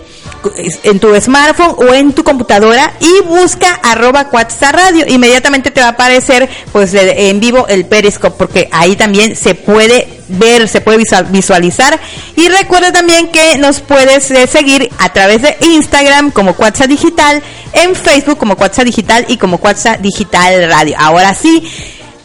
[0.83, 4.29] en tu smartphone o en tu computadora y busca arroba
[4.73, 5.05] Radio.
[5.09, 10.09] Inmediatamente te va a aparecer pues en vivo el Periscope porque ahí también se puede
[10.29, 11.99] ver, se puede visual- visualizar.
[12.37, 17.43] Y recuerda también que nos puedes eh, seguir a través de Instagram como Cuatza Digital,
[17.73, 20.97] en Facebook como Cuatza Digital y como Cuatza Digital Radio.
[20.99, 21.63] Ahora sí.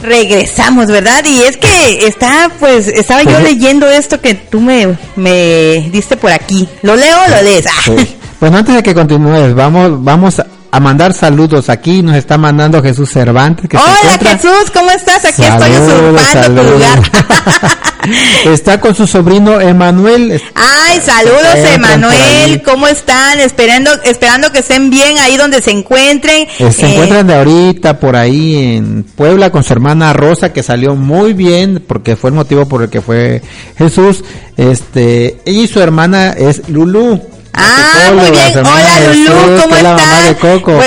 [0.01, 1.23] Regresamos, ¿verdad?
[1.25, 6.15] Y es que está, pues, estaba yo Pues, leyendo esto que tú me, me diste
[6.17, 6.67] por aquí.
[6.81, 7.65] ¿Lo leo o lo lees?
[7.67, 7.81] Ah.
[7.83, 8.15] Sí.
[8.39, 10.41] Bueno, antes de que continúes, vamos, vamos
[10.71, 12.01] a mandar saludos aquí.
[12.01, 13.67] Nos está mandando Jesús Cervantes.
[13.69, 15.25] Que se Hola encuentra- Jesús, ¿cómo estás?
[15.25, 16.71] Aquí estoy Saludos, usurpando tu saludos.
[16.73, 16.99] lugar.
[18.45, 20.41] está con su sobrino Emanuel.
[20.55, 22.61] Ay, saludos Se Emanuel.
[22.63, 23.39] ¿cómo están?
[23.39, 26.47] Esperando, esperando que estén bien ahí donde se encuentren.
[26.59, 30.63] Eh, Se Eh, encuentran de ahorita por ahí en Puebla con su hermana Rosa que
[30.63, 33.41] salió muy bien porque fue el motivo por el que fue
[33.77, 34.23] Jesús.
[34.57, 37.21] Este, y su hermana es Lulú.
[37.53, 38.57] Ah, muy bien.
[38.57, 40.51] Hola Lulú, ¿cómo que es la mamá de estás?
[40.59, 40.79] Coco.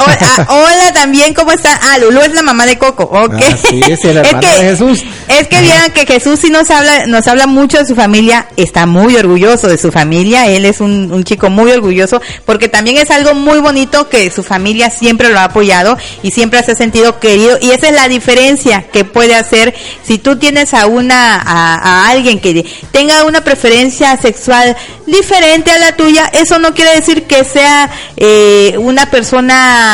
[0.20, 1.78] ah, hola también, ¿cómo está?
[1.82, 3.34] Ah, Lulú es la mamá de Coco, ok.
[3.36, 5.02] Ah, sí, es el hermano que, de Jesús.
[5.28, 8.86] Es que vieran que Jesús sí nos habla, nos habla mucho de su familia, está
[8.86, 13.10] muy orgulloso de su familia, él es un, un chico muy orgulloso, porque también es
[13.10, 17.18] algo muy bonito que su familia siempre lo ha apoyado y siempre se ha sentido
[17.20, 21.74] querido, y esa es la diferencia que puede hacer si tú tienes a una, a,
[21.74, 24.76] a alguien que tenga una preferencia sexual
[25.06, 29.89] diferente a la tuya, eso no quiere decir que sea eh, una persona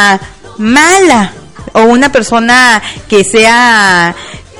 [0.58, 1.32] mala
[1.72, 4.14] o una persona que sea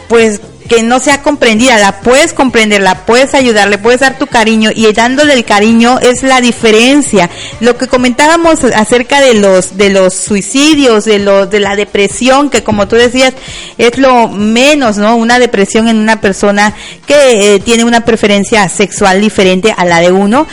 [0.09, 4.26] pues que no sea comprendida, la puedes comprender, la puedes ayudar, le puedes dar tu
[4.26, 7.30] cariño y dándole el cariño es la diferencia.
[7.61, 12.62] Lo que comentábamos acerca de los de los suicidios, de los de la depresión, que
[12.62, 13.34] como tú decías
[13.78, 15.16] es lo menos, ¿no?
[15.16, 16.74] Una depresión en una persona
[17.07, 20.47] que eh, tiene una preferencia sexual diferente a la de uno.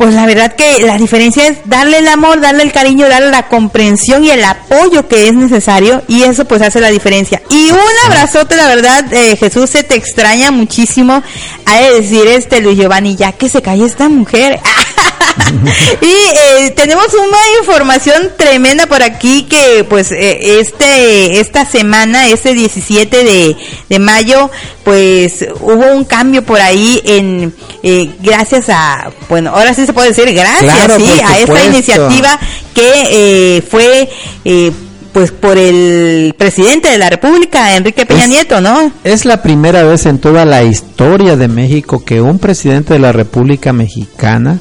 [0.00, 3.48] Pues la verdad que la diferencia es darle el amor, darle el cariño, darle la
[3.48, 7.42] comprensión y el apoyo que es necesario y eso pues hace la diferencia.
[7.50, 11.22] Y un abrazote, la verdad, eh, Jesús se te extraña muchísimo
[11.66, 14.58] a decir este Luis Giovanni, ya que se cae esta mujer.
[16.00, 22.54] y eh, tenemos una información tremenda por aquí que pues eh, este esta semana, este
[22.54, 23.56] 17 de,
[23.88, 24.50] de mayo,
[24.84, 30.08] pues hubo un cambio por ahí en eh, gracias a, bueno, ahora sí se puede
[30.08, 32.38] decir gracias, Claro, sí, a esta iniciativa
[32.74, 34.08] que eh, fue
[34.44, 34.72] eh,
[35.12, 38.92] pues por el presidente de la República, Enrique Peña Es- Nieto, ¿no?
[39.02, 43.10] Es la primera vez en toda la historia de México que un presidente de la
[43.12, 44.60] República Mexicana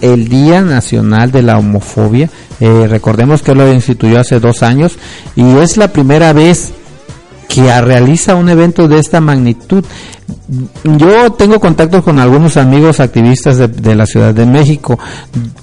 [0.00, 2.30] el Día Nacional de la Homofobia.
[2.60, 4.98] Eh, recordemos que lo instituyó hace dos años
[5.36, 6.72] y es la primera vez
[7.48, 9.84] que realiza un evento de esta magnitud.
[10.84, 14.98] Yo tengo contactos con algunos amigos activistas de, de la Ciudad de México,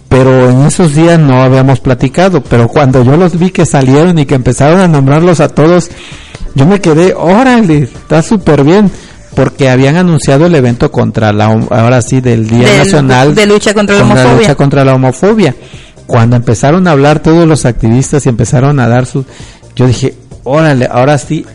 [0.09, 4.25] pero en esos días no habíamos platicado, pero cuando yo los vi que salieron y
[4.25, 5.89] que empezaron a nombrarlos a todos,
[6.55, 8.91] yo me quedé, órale, está súper bien,
[9.37, 13.95] porque habían anunciado el evento contra la, ahora sí, del Día Nacional de lucha contra
[13.95, 14.33] la homofobia.
[14.37, 15.55] lucha contra la homofobia.
[16.07, 19.25] Cuando empezaron a hablar todos los activistas y empezaron a dar sus,
[19.75, 21.45] yo dije, órale, ahora sí.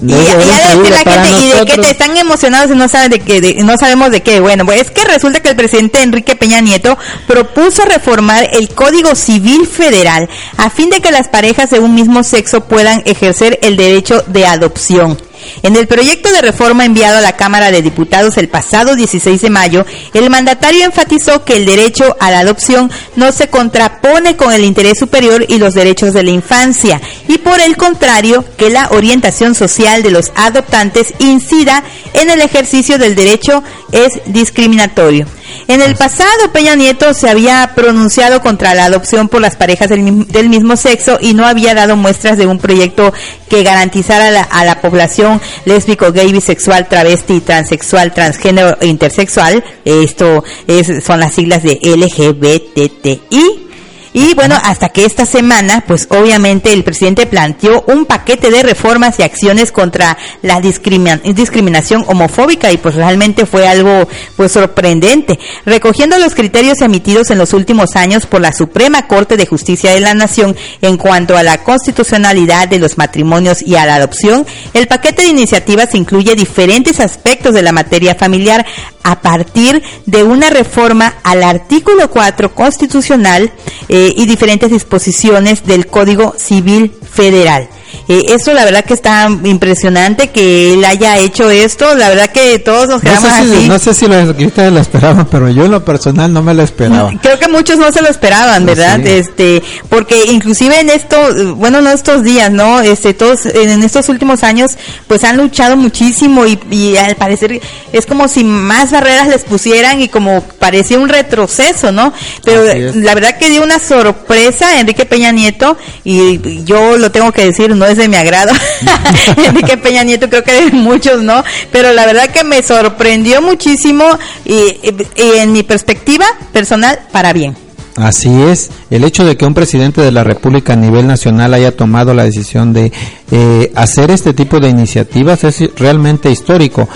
[0.00, 2.72] Y, no, y era a decir increíble la gente, y de que te están emocionados
[2.72, 4.40] y no saben de qué, de- no sabemos de qué.
[4.40, 6.98] Bueno, pues es que resulta que el presidente Enrique Peña Nieto
[7.28, 12.24] propuso reformar el Código Civil Federal a fin de que las parejas de un mismo
[12.24, 15.16] sexo puedan ejercer el derecho de adopción.
[15.62, 19.50] En el proyecto de reforma enviado a la Cámara de Diputados el pasado 16 de
[19.50, 24.64] mayo, el mandatario enfatizó que el derecho a la adopción no se contrapone con el
[24.64, 29.54] interés superior y los derechos de la infancia, y por el contrario, que la orientación
[29.54, 31.82] social de los adoptantes incida
[32.14, 33.62] en el ejercicio del derecho
[33.92, 35.26] es discriminatorio.
[35.68, 40.26] En el pasado, Peña Nieto se había pronunciado contra la adopción por las parejas del,
[40.28, 43.12] del mismo sexo y no había dado muestras de un proyecto
[43.48, 49.64] que garantizara a la, a la población lésbico, gay, bisexual, travesti, transexual, transgénero e intersexual.
[49.84, 53.71] Esto es, son las siglas de LGBTI.
[54.14, 59.18] Y bueno, hasta que esta semana, pues obviamente el presidente planteó un paquete de reformas
[59.18, 64.06] y acciones contra la discrimina- discriminación homofóbica y pues realmente fue algo
[64.36, 65.38] pues sorprendente.
[65.64, 70.00] Recogiendo los criterios emitidos en los últimos años por la Suprema Corte de Justicia de
[70.00, 74.88] la Nación en cuanto a la constitucionalidad de los matrimonios y a la adopción, el
[74.88, 78.66] paquete de iniciativas incluye diferentes aspectos de la materia familiar
[79.04, 83.50] a partir de una reforma al artículo 4 constitucional
[83.88, 87.68] eh, y diferentes disposiciones del Código Civil Federal.
[88.08, 92.58] Eh, esto la verdad que está impresionante que él haya hecho esto, la verdad que
[92.58, 93.68] todos nos No quedamos sé, si, así.
[93.68, 94.36] no sé si los
[94.72, 97.10] lo esperaban, pero yo en lo personal no me lo esperaba.
[97.22, 99.00] Creo que muchos no se lo esperaban, ¿verdad?
[99.02, 99.10] Sí.
[99.10, 101.16] Este, porque inclusive en esto,
[101.56, 102.80] bueno, no estos días, ¿no?
[102.80, 104.72] Este, todos en estos últimos años,
[105.06, 107.60] pues han luchado muchísimo y, y al parecer
[107.92, 112.12] es como si más barreras les pusieran y como parecía un retroceso, ¿no?
[112.44, 117.44] Pero la verdad que dio una sorpresa Enrique Peña Nieto y yo lo tengo que
[117.44, 118.52] decir, no es de mi agrado.
[119.36, 121.42] Enrique Peña Nieto creo que de muchos, ¿no?
[121.70, 124.04] Pero la verdad que me sorprendió muchísimo
[124.44, 124.96] y, y-
[125.38, 127.56] en mi perspectiva personal, para bien.
[127.96, 131.76] Así es, el hecho de que un presidente de la República a nivel nacional haya
[131.76, 132.90] tomado la decisión de
[133.30, 136.88] eh, hacer este tipo de iniciativas es realmente histórico.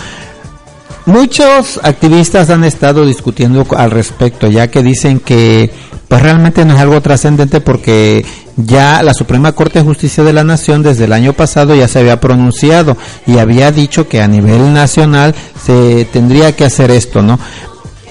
[1.05, 5.71] Muchos activistas han estado discutiendo al respecto, ya que dicen que
[6.09, 8.25] pues realmente no es algo trascendente porque
[8.57, 11.99] ya la Suprema Corte de Justicia de la Nación desde el año pasado ya se
[11.99, 12.97] había pronunciado
[13.27, 15.35] y había dicho que a nivel nacional
[15.65, 17.39] se tendría que hacer esto, ¿no?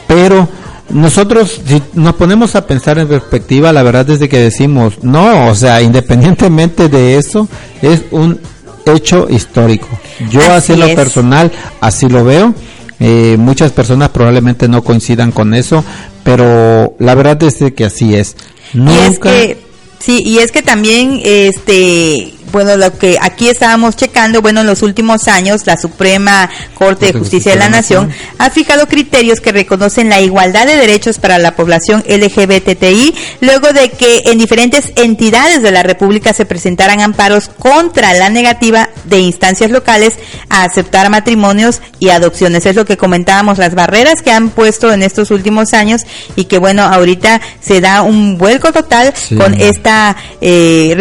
[0.08, 0.48] Pero
[0.90, 5.48] nosotros, si nos ponemos a pensar en perspectiva, la verdad es de que decimos, no,
[5.50, 7.48] o sea, independientemente de eso,
[7.82, 8.40] es un
[8.86, 9.88] hecho histórico.
[10.30, 10.96] Yo Así lo es.
[10.96, 12.54] personal, así lo veo.
[13.00, 15.84] Eh, muchas personas probablemente no coincidan con eso,
[16.24, 18.36] pero la verdad es que así es.
[18.74, 19.65] Y es Nunca- que,
[20.06, 24.82] sí, y es que también, este, bueno, lo que aquí estábamos checando, bueno, en los
[24.82, 30.08] últimos años, la Suprema Corte de Justicia de la Nación ha fijado criterios que reconocen
[30.08, 35.72] la igualdad de derechos para la población LGBTI, luego de que en diferentes entidades de
[35.72, 40.14] la República se presentaran amparos contra la negativa de instancias locales
[40.48, 42.66] a aceptar matrimonios y adopciones.
[42.66, 46.04] Es lo que comentábamos, las barreras que han puesto en estos últimos años
[46.38, 49.36] y que bueno, ahorita se da un vuelco total Sí.
[49.36, 50.96] con esta eh,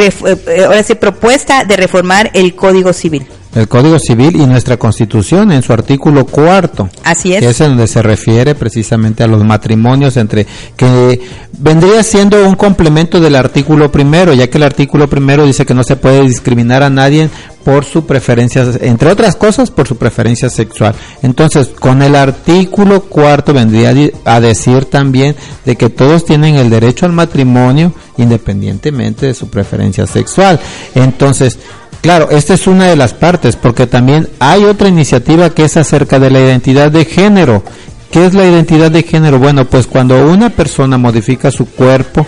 [0.49, 3.27] eh, ahora sí, propuesta de reformar el Código Civil.
[3.55, 6.89] El Código Civil y nuestra Constitución en su artículo cuarto.
[7.05, 7.41] Así es.
[7.41, 10.47] que es en donde se refiere precisamente a los matrimonios entre
[10.77, 11.21] que
[11.59, 15.85] vendría siendo un complemento del artículo primero, ya que el artículo primero dice que no
[15.85, 17.29] se puede discriminar a nadie
[17.65, 20.95] por su preferencia, entre otras cosas, por su preferencia sexual.
[21.23, 23.95] Entonces, con el artículo cuarto vendría
[24.25, 25.35] a decir también
[25.65, 30.61] de que todos tienen el derecho al matrimonio independientemente de su preferencia sexual.
[30.95, 31.59] Entonces,
[32.05, 36.19] Claro, esta es una de las partes, porque también hay otra iniciativa que es acerca
[36.19, 37.63] de la identidad de género.
[38.11, 39.39] ¿Qué es la identidad de género?
[39.39, 42.27] Bueno, pues cuando una persona modifica su cuerpo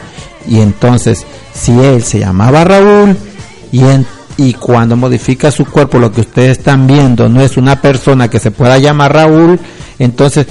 [0.49, 3.19] y entonces, si él se llamaba Raúl
[3.71, 4.07] y, en-
[4.39, 8.39] y cuando modifica su cuerpo, lo que ustedes están viendo no es una persona que
[8.41, 9.61] se pueda llamar Raúl,
[9.99, 10.47] entonces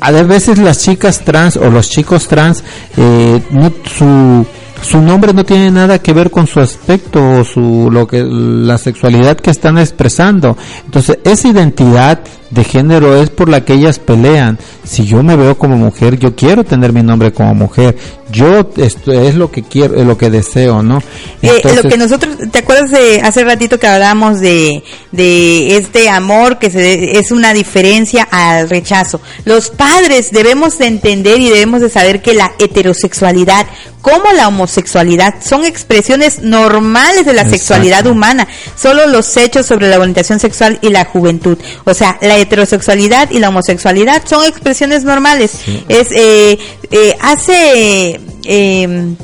[0.00, 2.64] a veces las chicas trans o los chicos trans,
[2.96, 4.46] eh, no- su,
[4.82, 8.78] su nombre no tiene nada que ver con su aspecto o su, lo que, la
[8.78, 10.56] sexualidad que están expresando.
[10.84, 12.20] Entonces, esa identidad
[12.52, 14.58] de género es por la que ellas pelean.
[14.84, 17.96] Si yo me veo como mujer, yo quiero tener mi nombre como mujer.
[18.30, 21.02] Yo, esto es lo que quiero, es lo que deseo, ¿no?
[21.42, 24.82] Eh, lo que nosotros, ¿te acuerdas de hace ratito que hablábamos de,
[25.12, 29.20] de este amor que se, es una diferencia al rechazo?
[29.44, 33.66] Los padres debemos de entender y debemos de saber que la heterosexualidad
[34.02, 37.56] como la homosexualidad son expresiones normales de la Exacto.
[37.56, 41.56] sexualidad humana, solo los hechos sobre la orientación sexual y la juventud.
[41.84, 45.60] O sea, la heterosexualidad y la homosexualidad son expresiones normales.
[45.88, 46.58] Es eh,
[46.90, 49.14] eh, hace eh,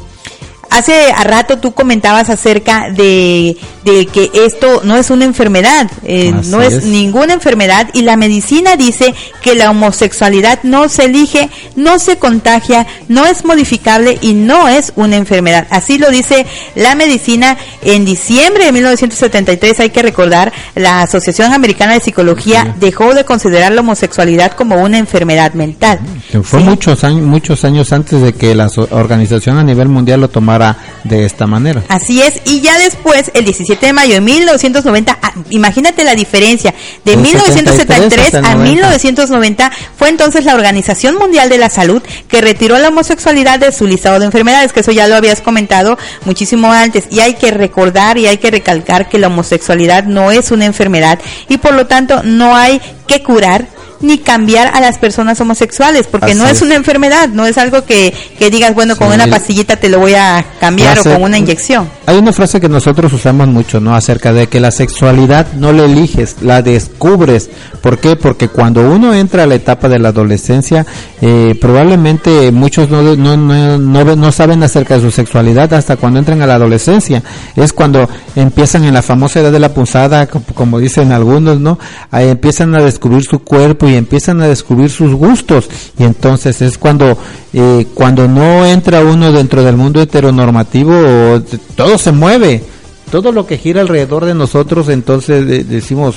[0.71, 3.57] Hace a rato tú comentabas acerca de,
[3.93, 6.85] de que esto no es una enfermedad, eh, no es, es.
[6.85, 12.87] ninguna enfermedad y la medicina dice que la homosexualidad no se elige, no se contagia,
[13.09, 15.67] no es modificable y no es una enfermedad.
[15.71, 21.95] Así lo dice la medicina en diciembre de 1973, hay que recordar, la Asociación Americana
[21.95, 25.99] de Psicología dejó de considerar la homosexualidad como una enfermedad mental.
[26.31, 26.65] Que fue Sí.
[26.67, 31.25] muchos años, muchos años antes de que la organización a nivel mundial lo tomara de
[31.25, 31.83] esta manera.
[31.89, 36.75] Así es, y ya después, el 17 de mayo de 1990, ah, imagínate la diferencia,
[37.05, 38.75] de Del 1973 73 a hasta el 90.
[38.75, 43.87] 1990, fue entonces la Organización Mundial de la Salud que retiró la homosexualidad de su
[43.87, 48.19] listado de enfermedades, que eso ya lo habías comentado muchísimo antes, y hay que recordar
[48.19, 51.19] y hay que recalcar que la homosexualidad no es una enfermedad
[51.49, 53.67] y por lo tanto no hay que curar
[54.01, 57.85] ni cambiar a las personas homosexuales, porque Así no es una enfermedad, no es algo
[57.85, 59.15] que, que digas, bueno, con Sí.
[59.15, 61.89] una pastillita te lo voy a cambiar o con una inyección.
[62.07, 63.95] Hay una frase que nosotros usamos mucho, ¿no?
[63.95, 67.51] Acerca de que la sexualidad no la eliges, la descubres.
[67.81, 68.17] ¿Por qué?
[68.17, 70.87] Porque cuando uno entra a la etapa de la adolescencia,
[71.21, 76.19] eh, probablemente muchos no, no, no, no, no saben acerca de su sexualidad hasta cuando
[76.19, 77.23] entran a la adolescencia.
[77.57, 81.79] Es cuando empiezan en la famosa edad de la punzada, co- como dicen algunos, ¿no?
[82.11, 85.69] Ahí empiezan a descubrir su cuerpo y empiezan a descubrir sus gustos.
[85.99, 87.17] Y entonces es cuando,
[87.53, 91.41] eh, cuando no entra uno dentro del mundo heteronormativo,
[91.77, 92.63] todo se mueve.
[93.11, 96.17] Todo lo que gira alrededor de nosotros, entonces de- decimos,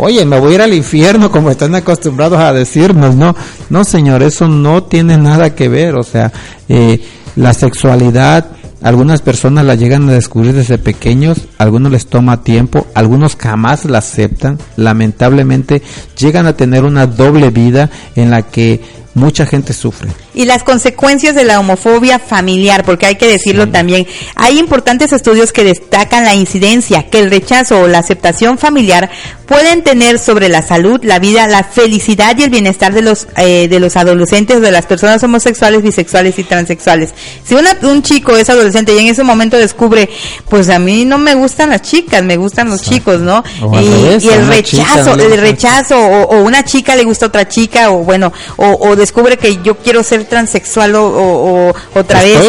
[0.00, 3.34] Oye, me voy a ir al infierno como están acostumbrados a decirnos, no,
[3.68, 6.30] no señor, eso no tiene nada que ver, o sea,
[6.68, 7.00] eh,
[7.34, 8.46] la sexualidad,
[8.82, 13.98] algunas personas la llegan a descubrir desde pequeños, algunos les toma tiempo, algunos jamás la
[13.98, 15.82] aceptan, lamentablemente
[16.18, 18.80] llegan a tener una doble vida en la que
[19.18, 20.08] mucha gente sufre.
[20.34, 24.06] Y las consecuencias de la homofobia familiar, porque hay que decirlo también.
[24.36, 29.10] Hay importantes estudios que destacan la incidencia que el rechazo o la aceptación familiar
[29.46, 33.66] pueden tener sobre la salud, la vida, la felicidad y el bienestar de los eh,
[33.68, 37.14] de los adolescentes, de las personas homosexuales, bisexuales y transexuales.
[37.44, 40.08] Si una- un chico es adolescente y en ese momento descubre,
[40.48, 43.42] pues a mí no me gustan las chicas, me gustan los chicos, ¿no?
[43.72, 47.26] Y, revés, y a el chica rechazo, el rechazo o, o una chica le gusta
[47.26, 51.68] a otra chica o bueno o, o descubre que yo quiero ser transexual o, o,
[51.94, 52.42] o cuerpo.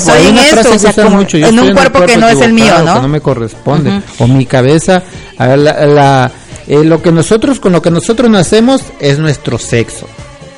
[0.00, 2.64] soy en esto o sea, como mucho, en un cuerpo que no es el mío
[2.78, 5.02] no que no me corresponde o mi cabeza
[5.38, 6.30] la, la-
[6.68, 10.06] eh, lo que nosotros con lo que nosotros nacemos es nuestro sexo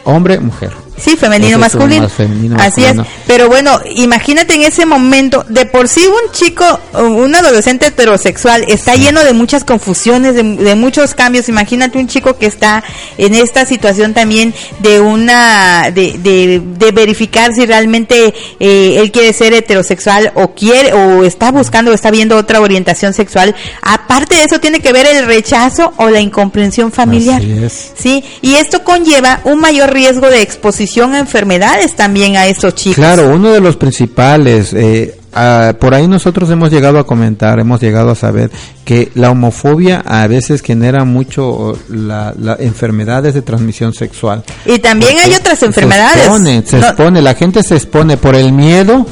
[0.04, 2.02] hombre mujer Sí, femenino, masculino.
[2.02, 3.02] más femenino, Así masculino.
[3.02, 3.08] es.
[3.26, 6.64] Pero bueno, imagínate en ese momento, de por sí un chico,
[6.94, 11.48] un adolescente heterosexual está lleno de muchas confusiones, de, de muchos cambios.
[11.48, 12.84] Imagínate un chico que está
[13.18, 19.32] en esta situación también de una, de, de, de verificar si realmente eh, él quiere
[19.32, 23.56] ser heterosexual o quiere, o está buscando o está viendo otra orientación sexual.
[23.82, 27.38] Aparte de eso tiene que ver el rechazo o la incomprensión familiar.
[27.40, 27.92] Así es.
[27.98, 30.83] Sí, y esto conlleva un mayor riesgo de exposición
[31.14, 32.96] a enfermedades también a estos chicos.
[32.96, 37.80] Claro, uno de los principales, eh, ah, por ahí nosotros hemos llegado a comentar, hemos
[37.80, 38.50] llegado a saber
[38.84, 44.44] que la homofobia a veces genera mucho la, la enfermedades de transmisión sexual.
[44.66, 46.14] Y también hay otras enfermedades.
[46.14, 49.06] Se expone, se No- expone, la gente se expone por el miedo,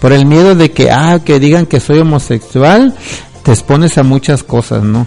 [0.00, 2.94] por el miedo de que, ah, que digan que soy homosexual,
[3.42, 5.06] te expones a muchas cosas, ¿no?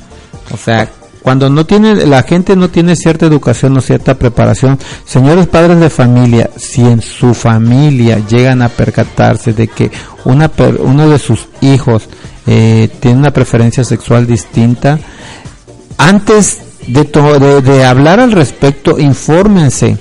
[0.52, 0.90] O sea,
[1.26, 5.90] cuando no tiene, la gente no tiene cierta educación o cierta preparación, señores padres de
[5.90, 9.90] familia, si en su familia llegan a percatarse de que
[10.24, 12.04] una, per- uno de sus hijos
[12.46, 15.00] eh, tiene una preferencia sexual distinta,
[15.98, 19.98] antes de, to- de, de hablar al respecto, infórmense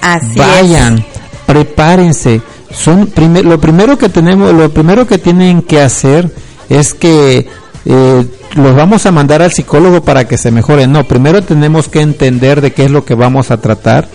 [0.00, 1.04] Así vayan,
[1.46, 2.40] prepárense.
[2.72, 6.30] Son primer- lo primero que tenemos, lo primero que tienen que hacer
[6.70, 7.46] es que
[7.84, 8.24] eh,
[8.54, 10.92] los vamos a mandar al psicólogo para que se mejoren.
[10.92, 14.08] No, primero tenemos que entender de qué es lo que vamos a tratar,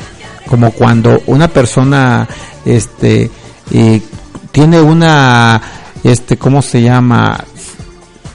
[0.48, 2.28] como cuando una persona,
[2.66, 3.30] este,
[3.72, 4.02] eh,
[4.52, 5.62] tiene una,
[6.04, 7.44] este, ¿cómo se llama?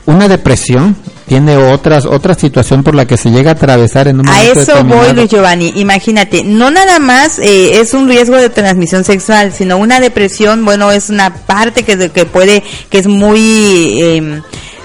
[0.04, 4.28] Una depresión, tiene otras, otra situación por la que se llega a atravesar en un
[4.28, 5.12] A momento eso voy.
[5.14, 5.72] Luis Giovanni.
[5.76, 10.90] Imagínate, no nada más eh, es un riesgo de transmisión sexual, sino una depresión, bueno,
[10.90, 14.42] es una parte que, que puede, que es muy eh,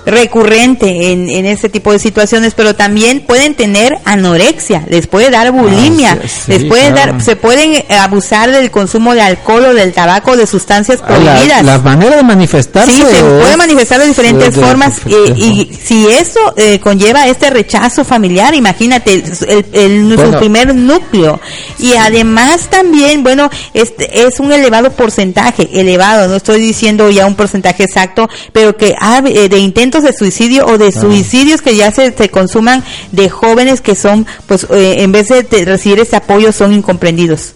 [0.08, 5.52] recurrente en, en este tipo de situaciones, pero también pueden tener anorexia, les puede dar
[5.52, 7.14] bulimia, Ah, sí, sí, les puede claro.
[7.14, 11.18] dar, se pueden eh, abusar del consumo de alcohol o del tabaco, de sustancias Ah,
[11.18, 11.64] la- prohibidas.
[11.66, 12.92] La, manera de manifestarse.
[12.92, 16.80] Sí, se puede manifestar de diferentes de- de- formas de- y, y si eso eh,
[16.80, 21.40] conlleva este rechazo familiar, imagínate, el, el- primer núcleo.
[21.80, 27.36] Y además también, bueno, este es un elevado porcentaje, elevado, no estoy diciendo ya un
[27.36, 31.76] porcentaje exacto, pero que ha- eh, de intentos intentos de suicidio o de suicidios que
[31.76, 36.16] ya se, se consuman de jóvenes que son, pues, eh, en vez de recibir este
[36.16, 37.54] apoyo, son incomprendidos.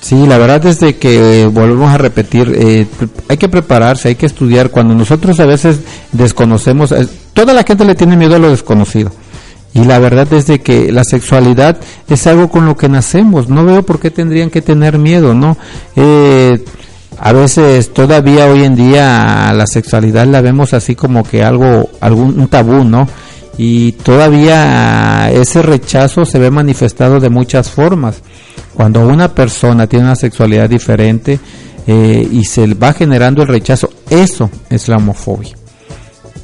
[0.00, 2.86] Sí, la verdad es de que eh, volvemos a repetir, eh,
[3.28, 4.70] hay que prepararse, hay que estudiar.
[4.70, 5.80] Cuando nosotros a veces
[6.12, 9.10] desconocemos, eh, toda la gente le tiene miedo a lo desconocido.
[9.74, 11.78] Y la verdad es de que la sexualidad
[12.08, 13.48] es algo con lo que nacemos.
[13.48, 15.58] No veo por qué tendrían que tener miedo, ¿no?
[17.18, 22.46] A veces todavía hoy en día la sexualidad la vemos así como que algo, algún
[22.48, 23.08] tabú, ¿no?
[23.58, 28.20] Y todavía ese rechazo se ve manifestado de muchas formas.
[28.74, 31.40] Cuando una persona tiene una sexualidad diferente
[31.86, 35.56] eh, y se va generando el rechazo, eso es la homofobia.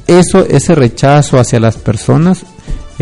[0.07, 2.43] Eso, ese rechazo hacia las personas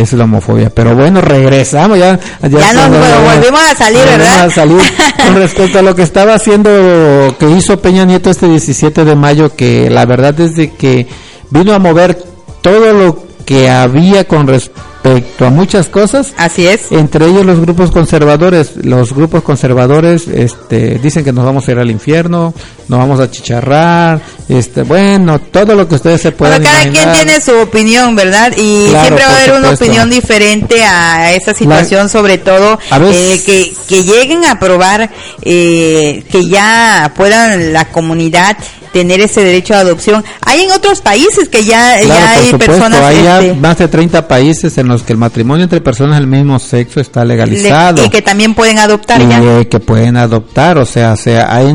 [0.02, 0.70] es la homofobia.
[0.70, 2.20] Pero bueno, regresamos ya.
[2.41, 4.45] Ya nos vol- volvimos a salir, volvimos ¿verdad?
[4.45, 4.82] a salir.
[5.26, 9.56] Con respecto a lo que estaba haciendo, que hizo Peña Nieto este 17 de mayo,
[9.56, 11.08] que la verdad es de que
[11.49, 12.18] vino a mover
[12.62, 16.34] todo lo que había con respecto a muchas cosas.
[16.38, 16.91] Así es.
[16.91, 21.80] Entre ellos los grupos conservadores, los grupos conservadores este, dicen que nos vamos a ir
[21.80, 22.54] al infierno,
[22.88, 27.14] nos vamos a chicharrar, este, bueno, todo lo que ustedes se puedan Bueno, cada quien
[27.14, 28.52] tiene su opinión, ¿verdad?
[28.56, 33.41] Y Claro, siempre va a haber una opinión diferente a esa situación, sobre todo eh,
[33.45, 35.10] que, que lleguen a aprobar
[35.41, 38.58] eh, que ya puedan la comunidad
[38.91, 40.24] tener ese derecho a adopción.
[40.41, 43.78] Hay en otros países que ya, Claro, ya hay supuesto, personas hay ya este, más
[43.78, 47.35] de 30 países en los que el matrimonio entre personas del mismo sexo está le-
[47.35, 48.03] legalizado.
[48.05, 49.65] y que también pueden adoptar y ya.
[49.65, 51.67] que pueden adoptar, o sea, sea, hay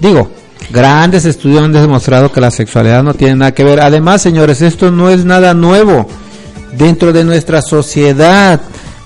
[0.00, 0.30] digo,
[0.70, 3.80] grandes estudios han demostrado que la sexualidad no tiene nada que ver.
[3.80, 6.06] Además, señores, esto no es nada nuevo
[6.76, 8.60] dentro de nuestra sociedad.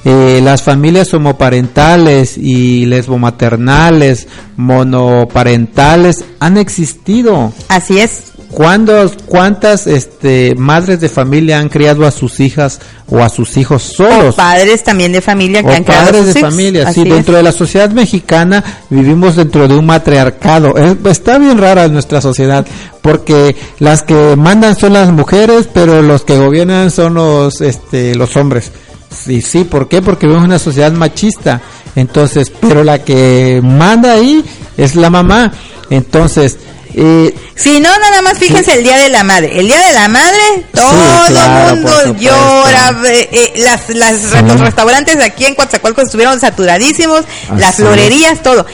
[0.04, 7.52] eh, las familias homoparentales y lesbomaternales, monoparentales han existido.
[7.68, 8.31] Así es.
[8.52, 13.82] ¿Cuántos, ¿Cuántas este, madres de familia han criado a sus hijas o a sus hijos
[13.82, 14.34] solos?
[14.34, 16.50] O padres también de familia que o han creado padres sus de hijos.
[16.52, 16.88] familia.
[16.88, 17.14] Así Sí, es.
[17.14, 20.76] dentro de la sociedad mexicana vivimos dentro de un matriarcado.
[20.76, 22.66] Es- está bien rara nuestra sociedad
[23.00, 28.36] porque las que mandan son las mujeres, pero los que gobiernan son los, este, los
[28.36, 28.70] hombres.
[29.10, 30.00] Sí, sí, ¿por qué?
[30.02, 31.60] Porque vivimos en una sociedad machista.
[31.94, 34.42] Entonces, pero la que manda ahí
[34.76, 35.52] es la mamá.
[35.90, 36.56] Entonces,
[36.94, 39.58] eh, Si no, nada más fíjense el Día de la Madre.
[39.58, 42.96] El Día de la Madre, todo claro, el mundo llora.
[43.06, 44.36] eh, eh, las, las, Sí.
[44.46, 47.22] Los restaurantes aquí en Coatzacoalcos estuvieron saturadísimos.
[47.56, 48.66] las florerías, todo.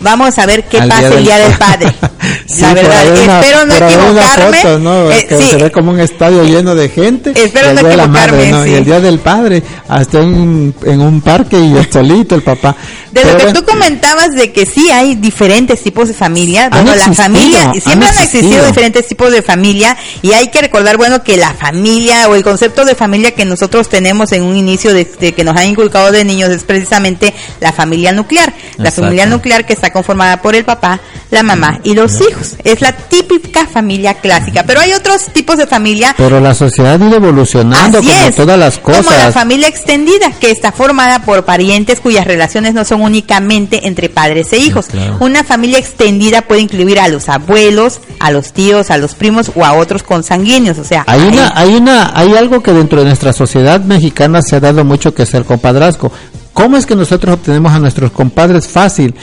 [0.00, 1.94] Vamos a ver qué Al pasa Día el Día del Padre.
[2.46, 4.56] Sí, la verdad, una- espero no equivocarme.
[4.62, 5.10] foto, ¿no?
[5.12, 7.32] Eh, que sí, se ve como un estadio lleno de gente.
[7.36, 8.64] Espero no equivocarme, madre, ¿no?
[8.64, 8.70] sí.
[8.70, 12.74] Y el día del padre, hasta en, en un parque y el solito el papá.
[13.12, 16.94] De Pero lo que tú comentabas de que sí hay diferentes tipos de familia, bueno,
[16.94, 18.66] la familia, han siempre han existido existido.
[18.66, 22.84] diferentes tipos de familia y hay que recordar, bueno, que la familia o el concepto
[22.84, 26.24] de familia que nosotros tenemos en un inicio de, de que nos han inculcado de
[26.24, 28.52] niños es precisamente la familia nuclear.
[28.76, 29.02] La Exacto.
[29.02, 31.00] familia nuclear que está conformada por el papá,
[31.30, 32.56] la mamá y los hijos.
[32.64, 37.06] Es la típica familia clásica, pero hay otros tipos de familia Pero la sociedad ha
[37.06, 38.34] ido evolucionando Así como es.
[38.36, 39.34] todas las Como la cosas.
[39.34, 44.58] familia extendida, que está formada por parientes cuyas relaciones no son únicamente entre padres e
[44.58, 44.86] hijos.
[44.86, 45.16] claro.
[45.20, 49.64] Una familia extendida puede incluir a los abuelos, a los tíos, a los primos o
[49.64, 50.78] a otros consanguíneos.
[50.78, 54.42] O sea, Hay hay- una, hay una, hay algo que dentro de nuestra sociedad mexicana
[54.42, 56.10] se ha dado mucho que es el compadrazgo.
[56.52, 59.14] ¿Cómo es que nosotros obtenemos a nuestros compadres fácil?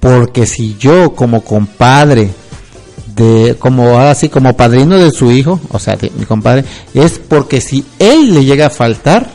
[0.00, 2.30] Porque si yo como compadre
[3.14, 7.60] de como así como padrino de su hijo, o sea, de mi compadre, es porque
[7.60, 9.28] si él le llega a faltar,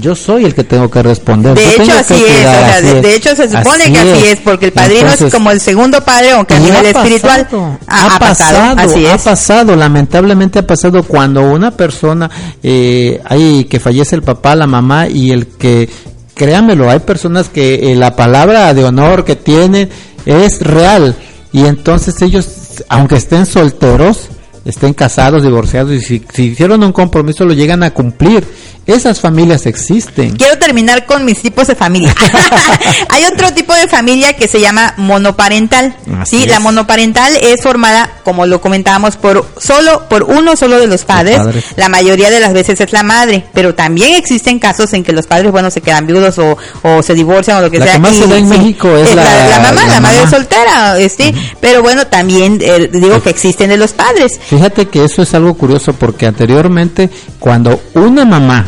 [0.00, 1.54] yo soy el que tengo que responder.
[1.54, 2.20] de Yo hecho, así es.
[2.20, 3.02] o sea, así de, es.
[3.02, 5.60] de hecho, se supone Así que así es, porque el padrino Entonces, es como el
[5.60, 7.48] segundo padre, aunque a nivel espiritual
[7.86, 12.30] ha, ha pasado, Así ha pasado, lamentablemente ha pasado cuando una persona,
[12.62, 15.88] eh, hay que fallece el papá, la mamá y el que,
[16.36, 19.88] créanmelo, hay personas que eh, la palabra de honor que tienen
[20.26, 21.16] es real
[21.50, 24.28] y entonces ellos, aunque estén solteros,
[24.66, 28.44] estén casados, divorciados y si, si hicieron un compromiso lo llegan a cumplir.
[28.86, 30.36] Esas familias existen.
[30.36, 32.14] Quiero terminar con mis tipos de familia.
[33.08, 35.96] Hay otro tipo de familia que se llama monoparental.
[36.20, 36.50] Así sí, es.
[36.50, 41.36] la monoparental es formada, como lo comentábamos, por solo por uno solo de los padres.
[41.38, 41.64] padres.
[41.76, 45.26] La mayoría de las veces es la madre, pero también existen casos en que los
[45.26, 47.94] padres, bueno, se quedan viudos o, o se divorcian o lo que La sea.
[47.94, 50.18] que más y- se da en sí, México es la- la, mamá, la la, madre
[50.20, 50.30] mamá.
[50.30, 54.38] soltera, este, pero bueno, también eh, digo que existen de los padres.
[54.48, 57.10] Fíjate que eso es algo curioso porque anteriormente
[57.40, 58.64] cuando una mamá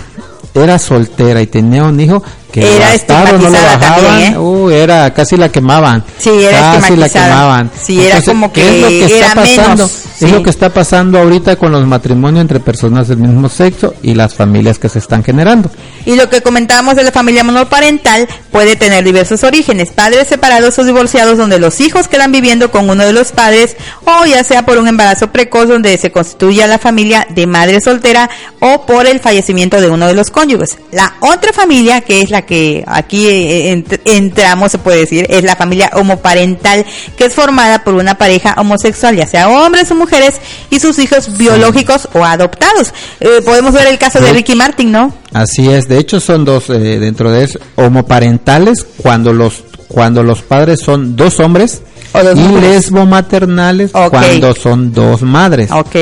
[0.62, 2.22] era soltera y tenía un hijo,
[2.52, 2.92] que Era
[3.38, 4.38] no lo bajaban, también, ¿eh?
[4.38, 6.02] uh, era casi la quemaban.
[6.18, 7.26] Sí, era casi la estigmatizada.
[7.28, 7.70] quemaban.
[7.82, 9.68] Sí, era como ¿qué es lo que que está era pasando?
[9.74, 13.94] menos, Es lo que está pasando ahorita con los matrimonios entre personas del mismo sexo
[14.02, 15.70] y las familias que se están generando.
[16.06, 20.84] Y lo que comentábamos de la familia monoparental puede tener diversos orígenes, padres separados o
[20.84, 24.78] divorciados donde los hijos quedan viviendo con uno de los padres o ya sea por
[24.78, 28.30] un embarazo precoz donde se constituye la familia de madre soltera
[28.60, 30.78] o por el fallecimiento de uno de los cónyuges.
[30.92, 35.42] La otra familia, que es la que aquí eh, ent- entramos, se puede decir, es
[35.44, 36.84] la familia homoparental,
[37.16, 40.34] que es formada por una pareja homosexual, ya sea hombres o mujeres,
[40.70, 42.92] y sus hijos biológicos o adoptados.
[43.20, 44.32] Eh, podemos ver el caso de.
[44.32, 45.12] Ricky Martin, ¿no?
[45.32, 50.42] Así es, de hecho son dos eh, dentro de eso, homoparentales cuando los cuando los
[50.42, 51.80] padres son dos hombres
[52.12, 54.10] O dos y lesbomaternales Ok.
[54.10, 55.70] cuando son dos madres.
[55.70, 55.96] Ok.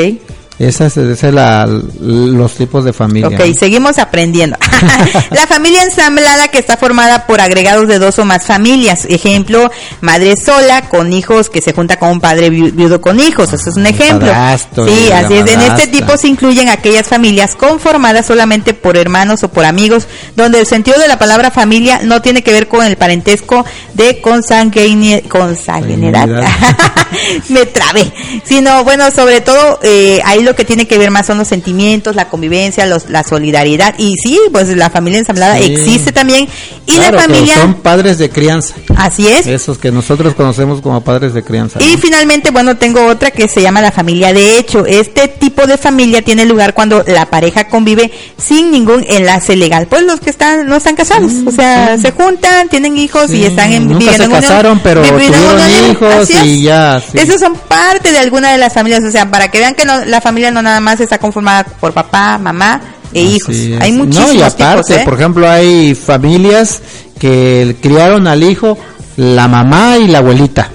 [0.59, 1.67] Esas es, esa es la-
[2.01, 3.29] los tipos de familia.
[3.29, 4.57] Ok, seguimos aprendiendo.
[5.31, 9.05] la familia ensamblada que está formada por agregados de dos o más familias.
[9.09, 13.53] Ejemplo, madre sola con hijos que se junta con un padre vi- viudo con hijos.
[13.53, 14.29] Eso es un ejemplo.
[14.29, 15.53] padrastro Sí, así es.
[15.53, 20.61] En este tipo se incluyen aquellas familias conformadas solamente por hermanos o por amigos, donde
[20.61, 25.27] el sentido de la palabra familia no tiene que ver con el parentesco de consanguini-
[25.29, 26.21] consanguinidad.
[26.21, 26.77] Sanguinidad.
[27.51, 28.11] Me trabé.
[28.45, 32.17] Sino, bueno, sobre todo, eh, ahí lo que tiene que ver más son los sentimientos,
[32.17, 33.95] la convivencia, los, la solidaridad.
[33.99, 35.75] Y sí, pues la familia ensamblada Sí.
[35.75, 36.49] existe también.
[36.87, 38.75] Y Claro, la que familia, son padres de crianza.
[38.97, 39.47] así es.
[39.47, 41.79] Esos que nosotros conocemos como padres de crianza.
[41.83, 41.99] Y ¿no?
[41.99, 44.87] finalmente, bueno, tengo otra que se llama la familia de hecho.
[44.87, 49.87] Este tipo de familia tiene lugar cuando la pareja convive sin ningún enlace legal.
[49.87, 53.37] Pues los que están no están casados, o sea, se juntan, tienen hijos y Mm,
[53.37, 57.19] Sí, están en, nunca viviendo se en unión, casaron, pero tuvieron hijos y ya, sí.
[57.19, 60.05] Esos son parte de alguna de las familias, o sea, para que vean que no-
[60.05, 62.81] la familia no nada más está conformada por papá, mamá
[63.15, 63.55] e hijos.
[63.55, 63.81] Así es.
[63.81, 65.03] Hay muchísimos No, y aparte, tipos, ¿eh?
[65.05, 66.83] por ejemplo, hay familias
[67.19, 68.77] que criaron al hijo
[69.17, 70.71] la mamá y la abuelita.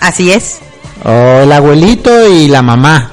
[0.00, 0.58] Así es.
[1.04, 3.10] O el abuelito y la mamá.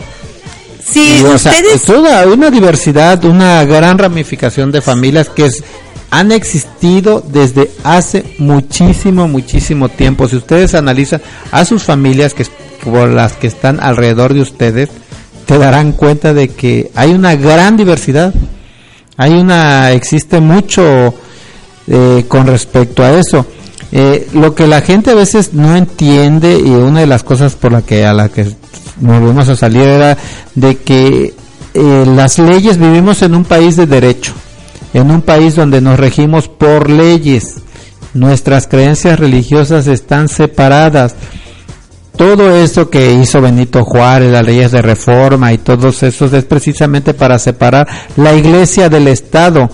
[0.92, 5.64] Sí, Y, o sea, ustedes toda una diversidad, una gran ramificación de familias que es-
[6.10, 10.28] han existido desde hace muchísimo, muchísimo tiempo.
[10.30, 11.22] Si ustedes analizan
[11.52, 12.52] a sus familias que es-
[12.84, 14.90] por las que están alrededor de ustedes,
[15.46, 18.34] te darán cuenta de que hay una gran diversidad.
[19.18, 21.14] Hay una, existe mucho
[21.90, 23.46] eh, con respecto a eso.
[23.94, 27.72] Eh, lo que la gente a veces no entiende y una de las cosas por
[27.72, 28.46] la que a la que
[29.00, 30.18] nos vamos a salir era
[30.56, 31.34] de que
[31.74, 34.34] eh, las leyes vivimos en un país de derecho,
[34.94, 37.58] en un país donde nos regimos por leyes.
[38.14, 41.16] Nuestras creencias religiosas están separadas.
[42.16, 47.14] Todo eso que hizo Benito Juárez, las leyes de reforma y todos esos es precisamente
[47.14, 49.70] para separar la iglesia del Estado.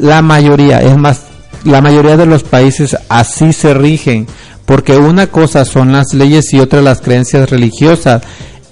[0.00, 1.20] La mayoría, es más,
[1.62, 4.26] la mayoría de los países así se rigen,
[4.66, 8.22] porque una cosa son las leyes y otra las creencias religiosas.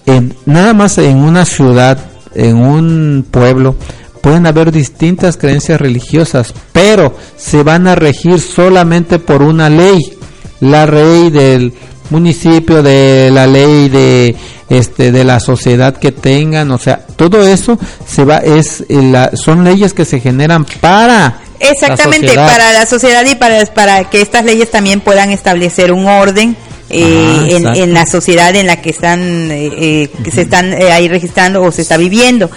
[0.06, 1.98] En, nada más en una ciudad,
[2.34, 3.76] en un pueblo,
[4.20, 10.16] pueden haber distintas creencias religiosas, pero se van a regir solamente por una ley,
[10.60, 11.72] la ley del
[12.10, 14.36] municipio, de la ley de
[14.68, 19.30] este de la sociedad que tengan, o sea, todo eso se va es eh, la,
[19.34, 21.40] son leyes que se generan para
[21.70, 26.06] Exactamente, la para la sociedad y para, para que estas leyes también puedan establecer un
[26.06, 26.56] orden
[26.90, 30.72] eh, Ajá, en, en la sociedad en la que están eh, eh, que se están
[30.72, 32.50] eh, ahí registrando o se está viviendo.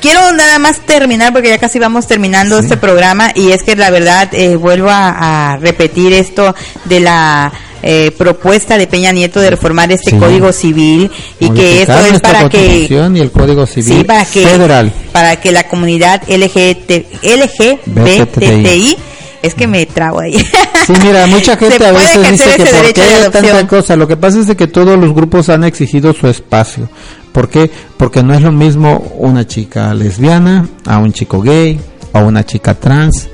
[0.00, 3.90] Quiero nada más terminar porque ya casi vamos terminando este programa y es que la
[3.90, 6.54] verdad eh, vuelvo a, a repetir esto
[6.84, 7.50] de la
[7.86, 10.16] eh, propuesta de Peña Nieto de reformar este Sí.
[10.16, 14.46] código civil y que esto es para que y el Código Civil Sí, para que,
[14.46, 14.90] Federal.
[15.12, 18.96] para que la comunidad LGBT, LGBTI,
[19.42, 20.38] es que me trago ahí.
[20.86, 23.30] Sí, mira, mucha gente a veces dice que por qué adopción.
[23.44, 23.96] tanta cosa.
[23.96, 26.88] Lo que pasa es de que todos los grupos han exigido su espacio.
[27.32, 27.70] ¿Por qué?
[27.96, 31.78] Porque no es lo mismo una chica lesbiana a un chico gay
[32.14, 33.28] a una chica trans.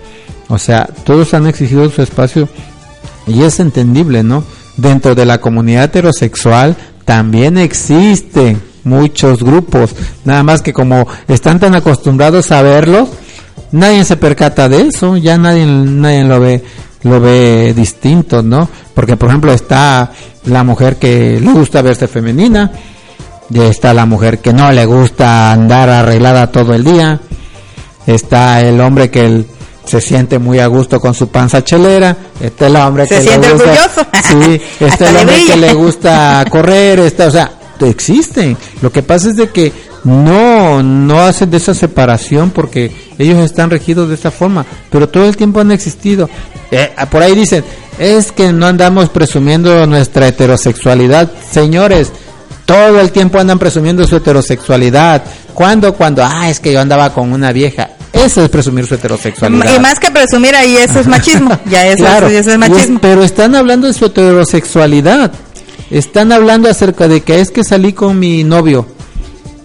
[0.49, 2.49] O sea, todos han exigido su espacio
[3.27, 4.45] y es entendible, ¿no?
[4.77, 9.91] Dentro de la comunidad heterosexual también existen muchos grupos,
[10.25, 13.09] nada más que como están tan acostumbrados a verlos,
[13.73, 16.65] nadie se percata de eso, ya nadie, nadie lo ve
[17.03, 18.69] lo ve distinto, ¿no?
[18.95, 20.13] Porque por ejemplo está
[20.45, 22.71] la mujer que le gusta verse femenina,
[23.53, 27.19] está la mujer que no le gusta andar arreglada todo el día,
[28.07, 29.47] está el hombre que el-
[29.91, 33.49] se siente muy a gusto con su panza chelera, está el hombre Se que siente
[33.49, 34.07] le gusta, orgulloso.
[34.23, 38.57] sí, Hasta está el hombre que le gusta correr, está, o sea, existen.
[38.83, 39.73] Lo que pasa es de que
[40.05, 45.27] no no hacen de esa separación porque ellos están regidos de esta forma, pero todo
[45.27, 46.31] el tiempo han existido.
[46.71, 47.65] Eh, por ahí dicen,
[47.99, 51.31] es que no andamos presumiendo nuestra heterosexualidad.
[51.51, 52.13] Señores,
[52.65, 55.25] todo el tiempo andan presumiendo su heterosexualidad.
[55.53, 55.93] ¿Cuándo?
[55.95, 57.91] Cuando, ah, es que yo andaba con una vieja.
[58.13, 59.75] Eso es presumir su heterosexualidad.
[59.77, 61.57] Y más que presumir ahí, eso es machismo.
[61.71, 62.99] Ya eso, Claro, eso, eso es machismo.
[63.01, 65.31] pero están hablando de su heterosexualidad.
[65.91, 68.87] Están hablando acerca de que es que salí con mi novio.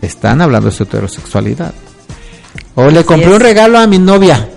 [0.01, 1.73] Están hablando de su heterosexualidad.
[2.75, 3.33] O le compré es.
[3.33, 4.49] un regalo a mi novia.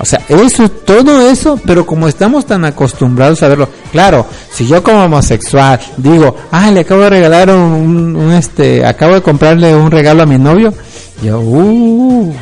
[0.00, 4.80] O sea, eso, todo eso, pero como estamos tan acostumbrados a verlo, claro, si yo
[4.82, 9.74] como homosexual digo, ah, le acabo de regalar un, un- un, este, acabo de comprarle
[9.74, 10.72] un regalo a mi novio,
[11.20, 12.32] yo, uh,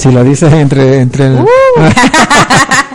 [0.00, 1.38] si lo dices entre, entre el-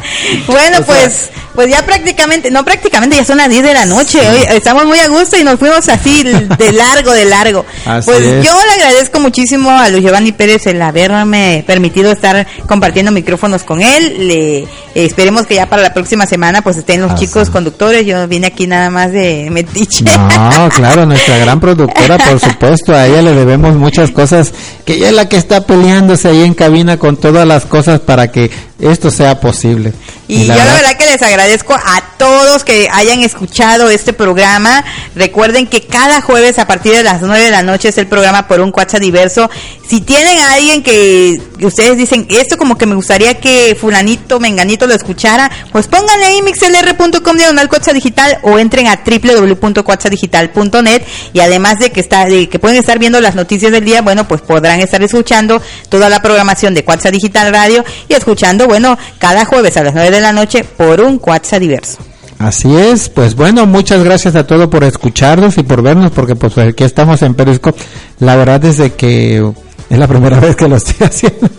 [0.47, 3.85] Bueno, O sea- pues pues ya prácticamente, no prácticamente, ya son las 10 de la
[3.85, 4.19] noche.
[4.29, 7.65] Hoy estamos muy a gusto y nos fuimos así de largo, de largo.
[7.85, 8.45] Así pues es.
[8.45, 13.81] yo le agradezco muchísimo a Luis Giovanni Pérez el haberme permitido estar compartiendo micrófonos con
[13.81, 14.27] él.
[14.27, 17.25] Le eh, esperemos que ya para la próxima semana pues estén los Así.
[17.27, 18.05] chicos conductores.
[18.05, 20.03] Yo vine aquí nada más de metiche.
[20.03, 24.51] No, claro, nuestra gran productora, por supuesto, a ella le debemos muchas cosas,
[24.83, 28.29] que ella es la que está peleándose ahí en cabina con todas las cosas para
[28.31, 29.93] que esto sea posible.
[30.27, 34.83] Y, yo la verdad que les agradezco a todos que hayan escuchado este programa.
[35.15, 38.47] Recuerden que cada jueves a partir de las 9 de la noche es el programa
[38.47, 39.49] por un cuacha diverso.
[39.87, 44.87] Si tienen a alguien que, ustedes dicen, esto como que me gustaría que fulanito, menganito
[44.87, 51.03] lo escuchara, pues pónganle ahí mixlr.com diagonal cuacha digital o entren a www.cuachadigital.net
[51.33, 54.27] y además de que está, de que pueden estar viendo las noticias del día, bueno,
[54.27, 59.45] pues podrán estar escuchando toda la programación de Cuatza Digital Radio y escuchando, bueno, cada
[59.45, 61.97] jueves a las 9 de la noche por un Cuatza diverso.
[62.39, 66.57] Así es, pues bueno, muchas gracias a todos por escucharnos y por vernos, porque pues
[66.57, 67.81] aquí estamos en Periscope.
[68.19, 69.53] La verdad es de que
[69.89, 71.49] es la primera vez que lo estoy haciendo.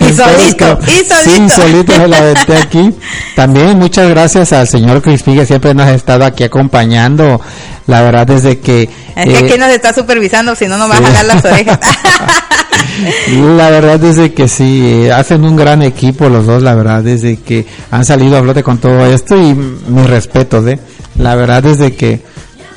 [0.00, 0.92] Y solito, Periscope.
[0.92, 1.54] y solito.
[1.54, 2.94] Sí, solito me la aventé aquí.
[3.34, 7.40] También muchas gracias al señor Crispy que siempre nos ha estado aquí acompañando.
[7.86, 8.88] La verdad es de que...
[9.16, 11.78] Es que eh, aquí nos está supervisando, si no nos va a jalar las orejas.
[13.56, 17.22] La verdad es de que sí, hacen un gran equipo los dos, la verdad es
[17.22, 20.78] de que han salido a flote con todo esto y mis respetos, ¿eh?
[21.18, 22.22] La verdad es de que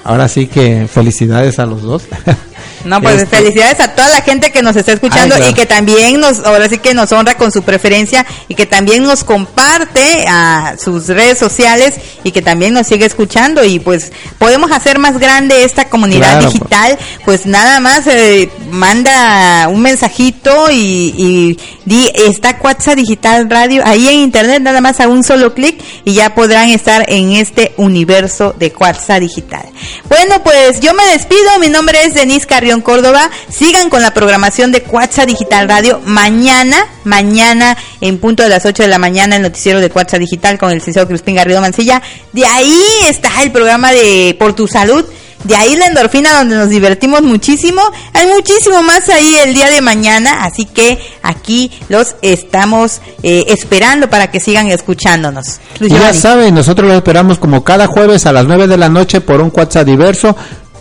[0.04, 2.04] ahora sí que felicidades a los dos.
[2.86, 5.52] No, pues Este, felicidades a toda la gente que nos está escuchando Ay, claro.
[5.52, 9.04] y que también nos, ahora sí que nos honra con su preferencia y que también
[9.04, 14.72] nos comparte a sus redes sociales y que también nos sigue escuchando y pues podemos
[14.72, 21.14] hacer más grande esta comunidad Claro, digital, pues nada más eh, manda un mensajito y,
[21.18, 25.82] y di está Cuatza Digital Radio ahí en internet nada más a un solo clic
[26.06, 29.64] y ya podrán estar en este universo de Cuatza Digital.
[30.10, 34.72] Bueno, pues yo me despido, mi nombre es Denise Carrión Córdoba, sigan con la programación
[34.72, 39.42] de Cuatza Digital Radio mañana, mañana en punto de las 8 de la mañana el
[39.42, 42.02] noticiero de Cuatza Digital con el licenciado Crispín Garrido Mancilla,
[42.32, 45.06] de ahí está el programa de Por Tu Salud,
[45.44, 47.82] de ahí la endorfina donde nos divertimos muchísimo.
[48.14, 54.10] Hay muchísimo más ahí el día de mañana, así que aquí los estamos eh, esperando
[54.10, 55.60] para que sigan escuchándonos.
[55.80, 59.20] Luis ya saben, nosotros lo esperamos como cada jueves a las 9 de la noche
[59.22, 60.36] por un WhatsApp diverso.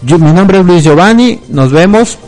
[0.05, 2.19] Yo- mi nombre es Luis Giovanni, nos vemos.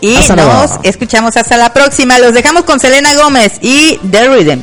[0.00, 2.18] Y Hasta nos escuchamos hasta la próxima.
[2.18, 4.60] Los dejamos con Selena Gómez y The Rhythm.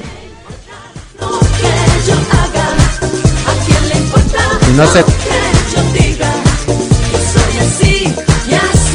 [1.19, 2.65] Lo que yo haga,
[3.45, 4.39] ¿a quién le importa?
[4.67, 5.13] Y no se- Lo que
[5.75, 6.31] yo diga,
[6.65, 8.13] yo soy así
[8.49, 8.86] y así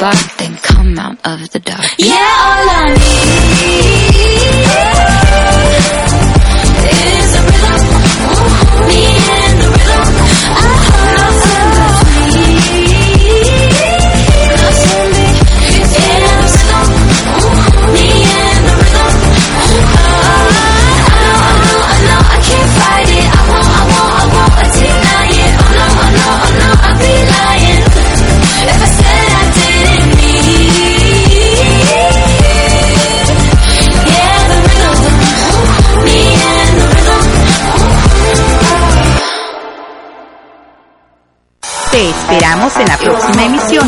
[0.00, 0.29] spark,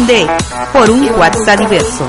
[0.06, 0.26] de
[0.72, 2.04] Por un WhatsApp diverso.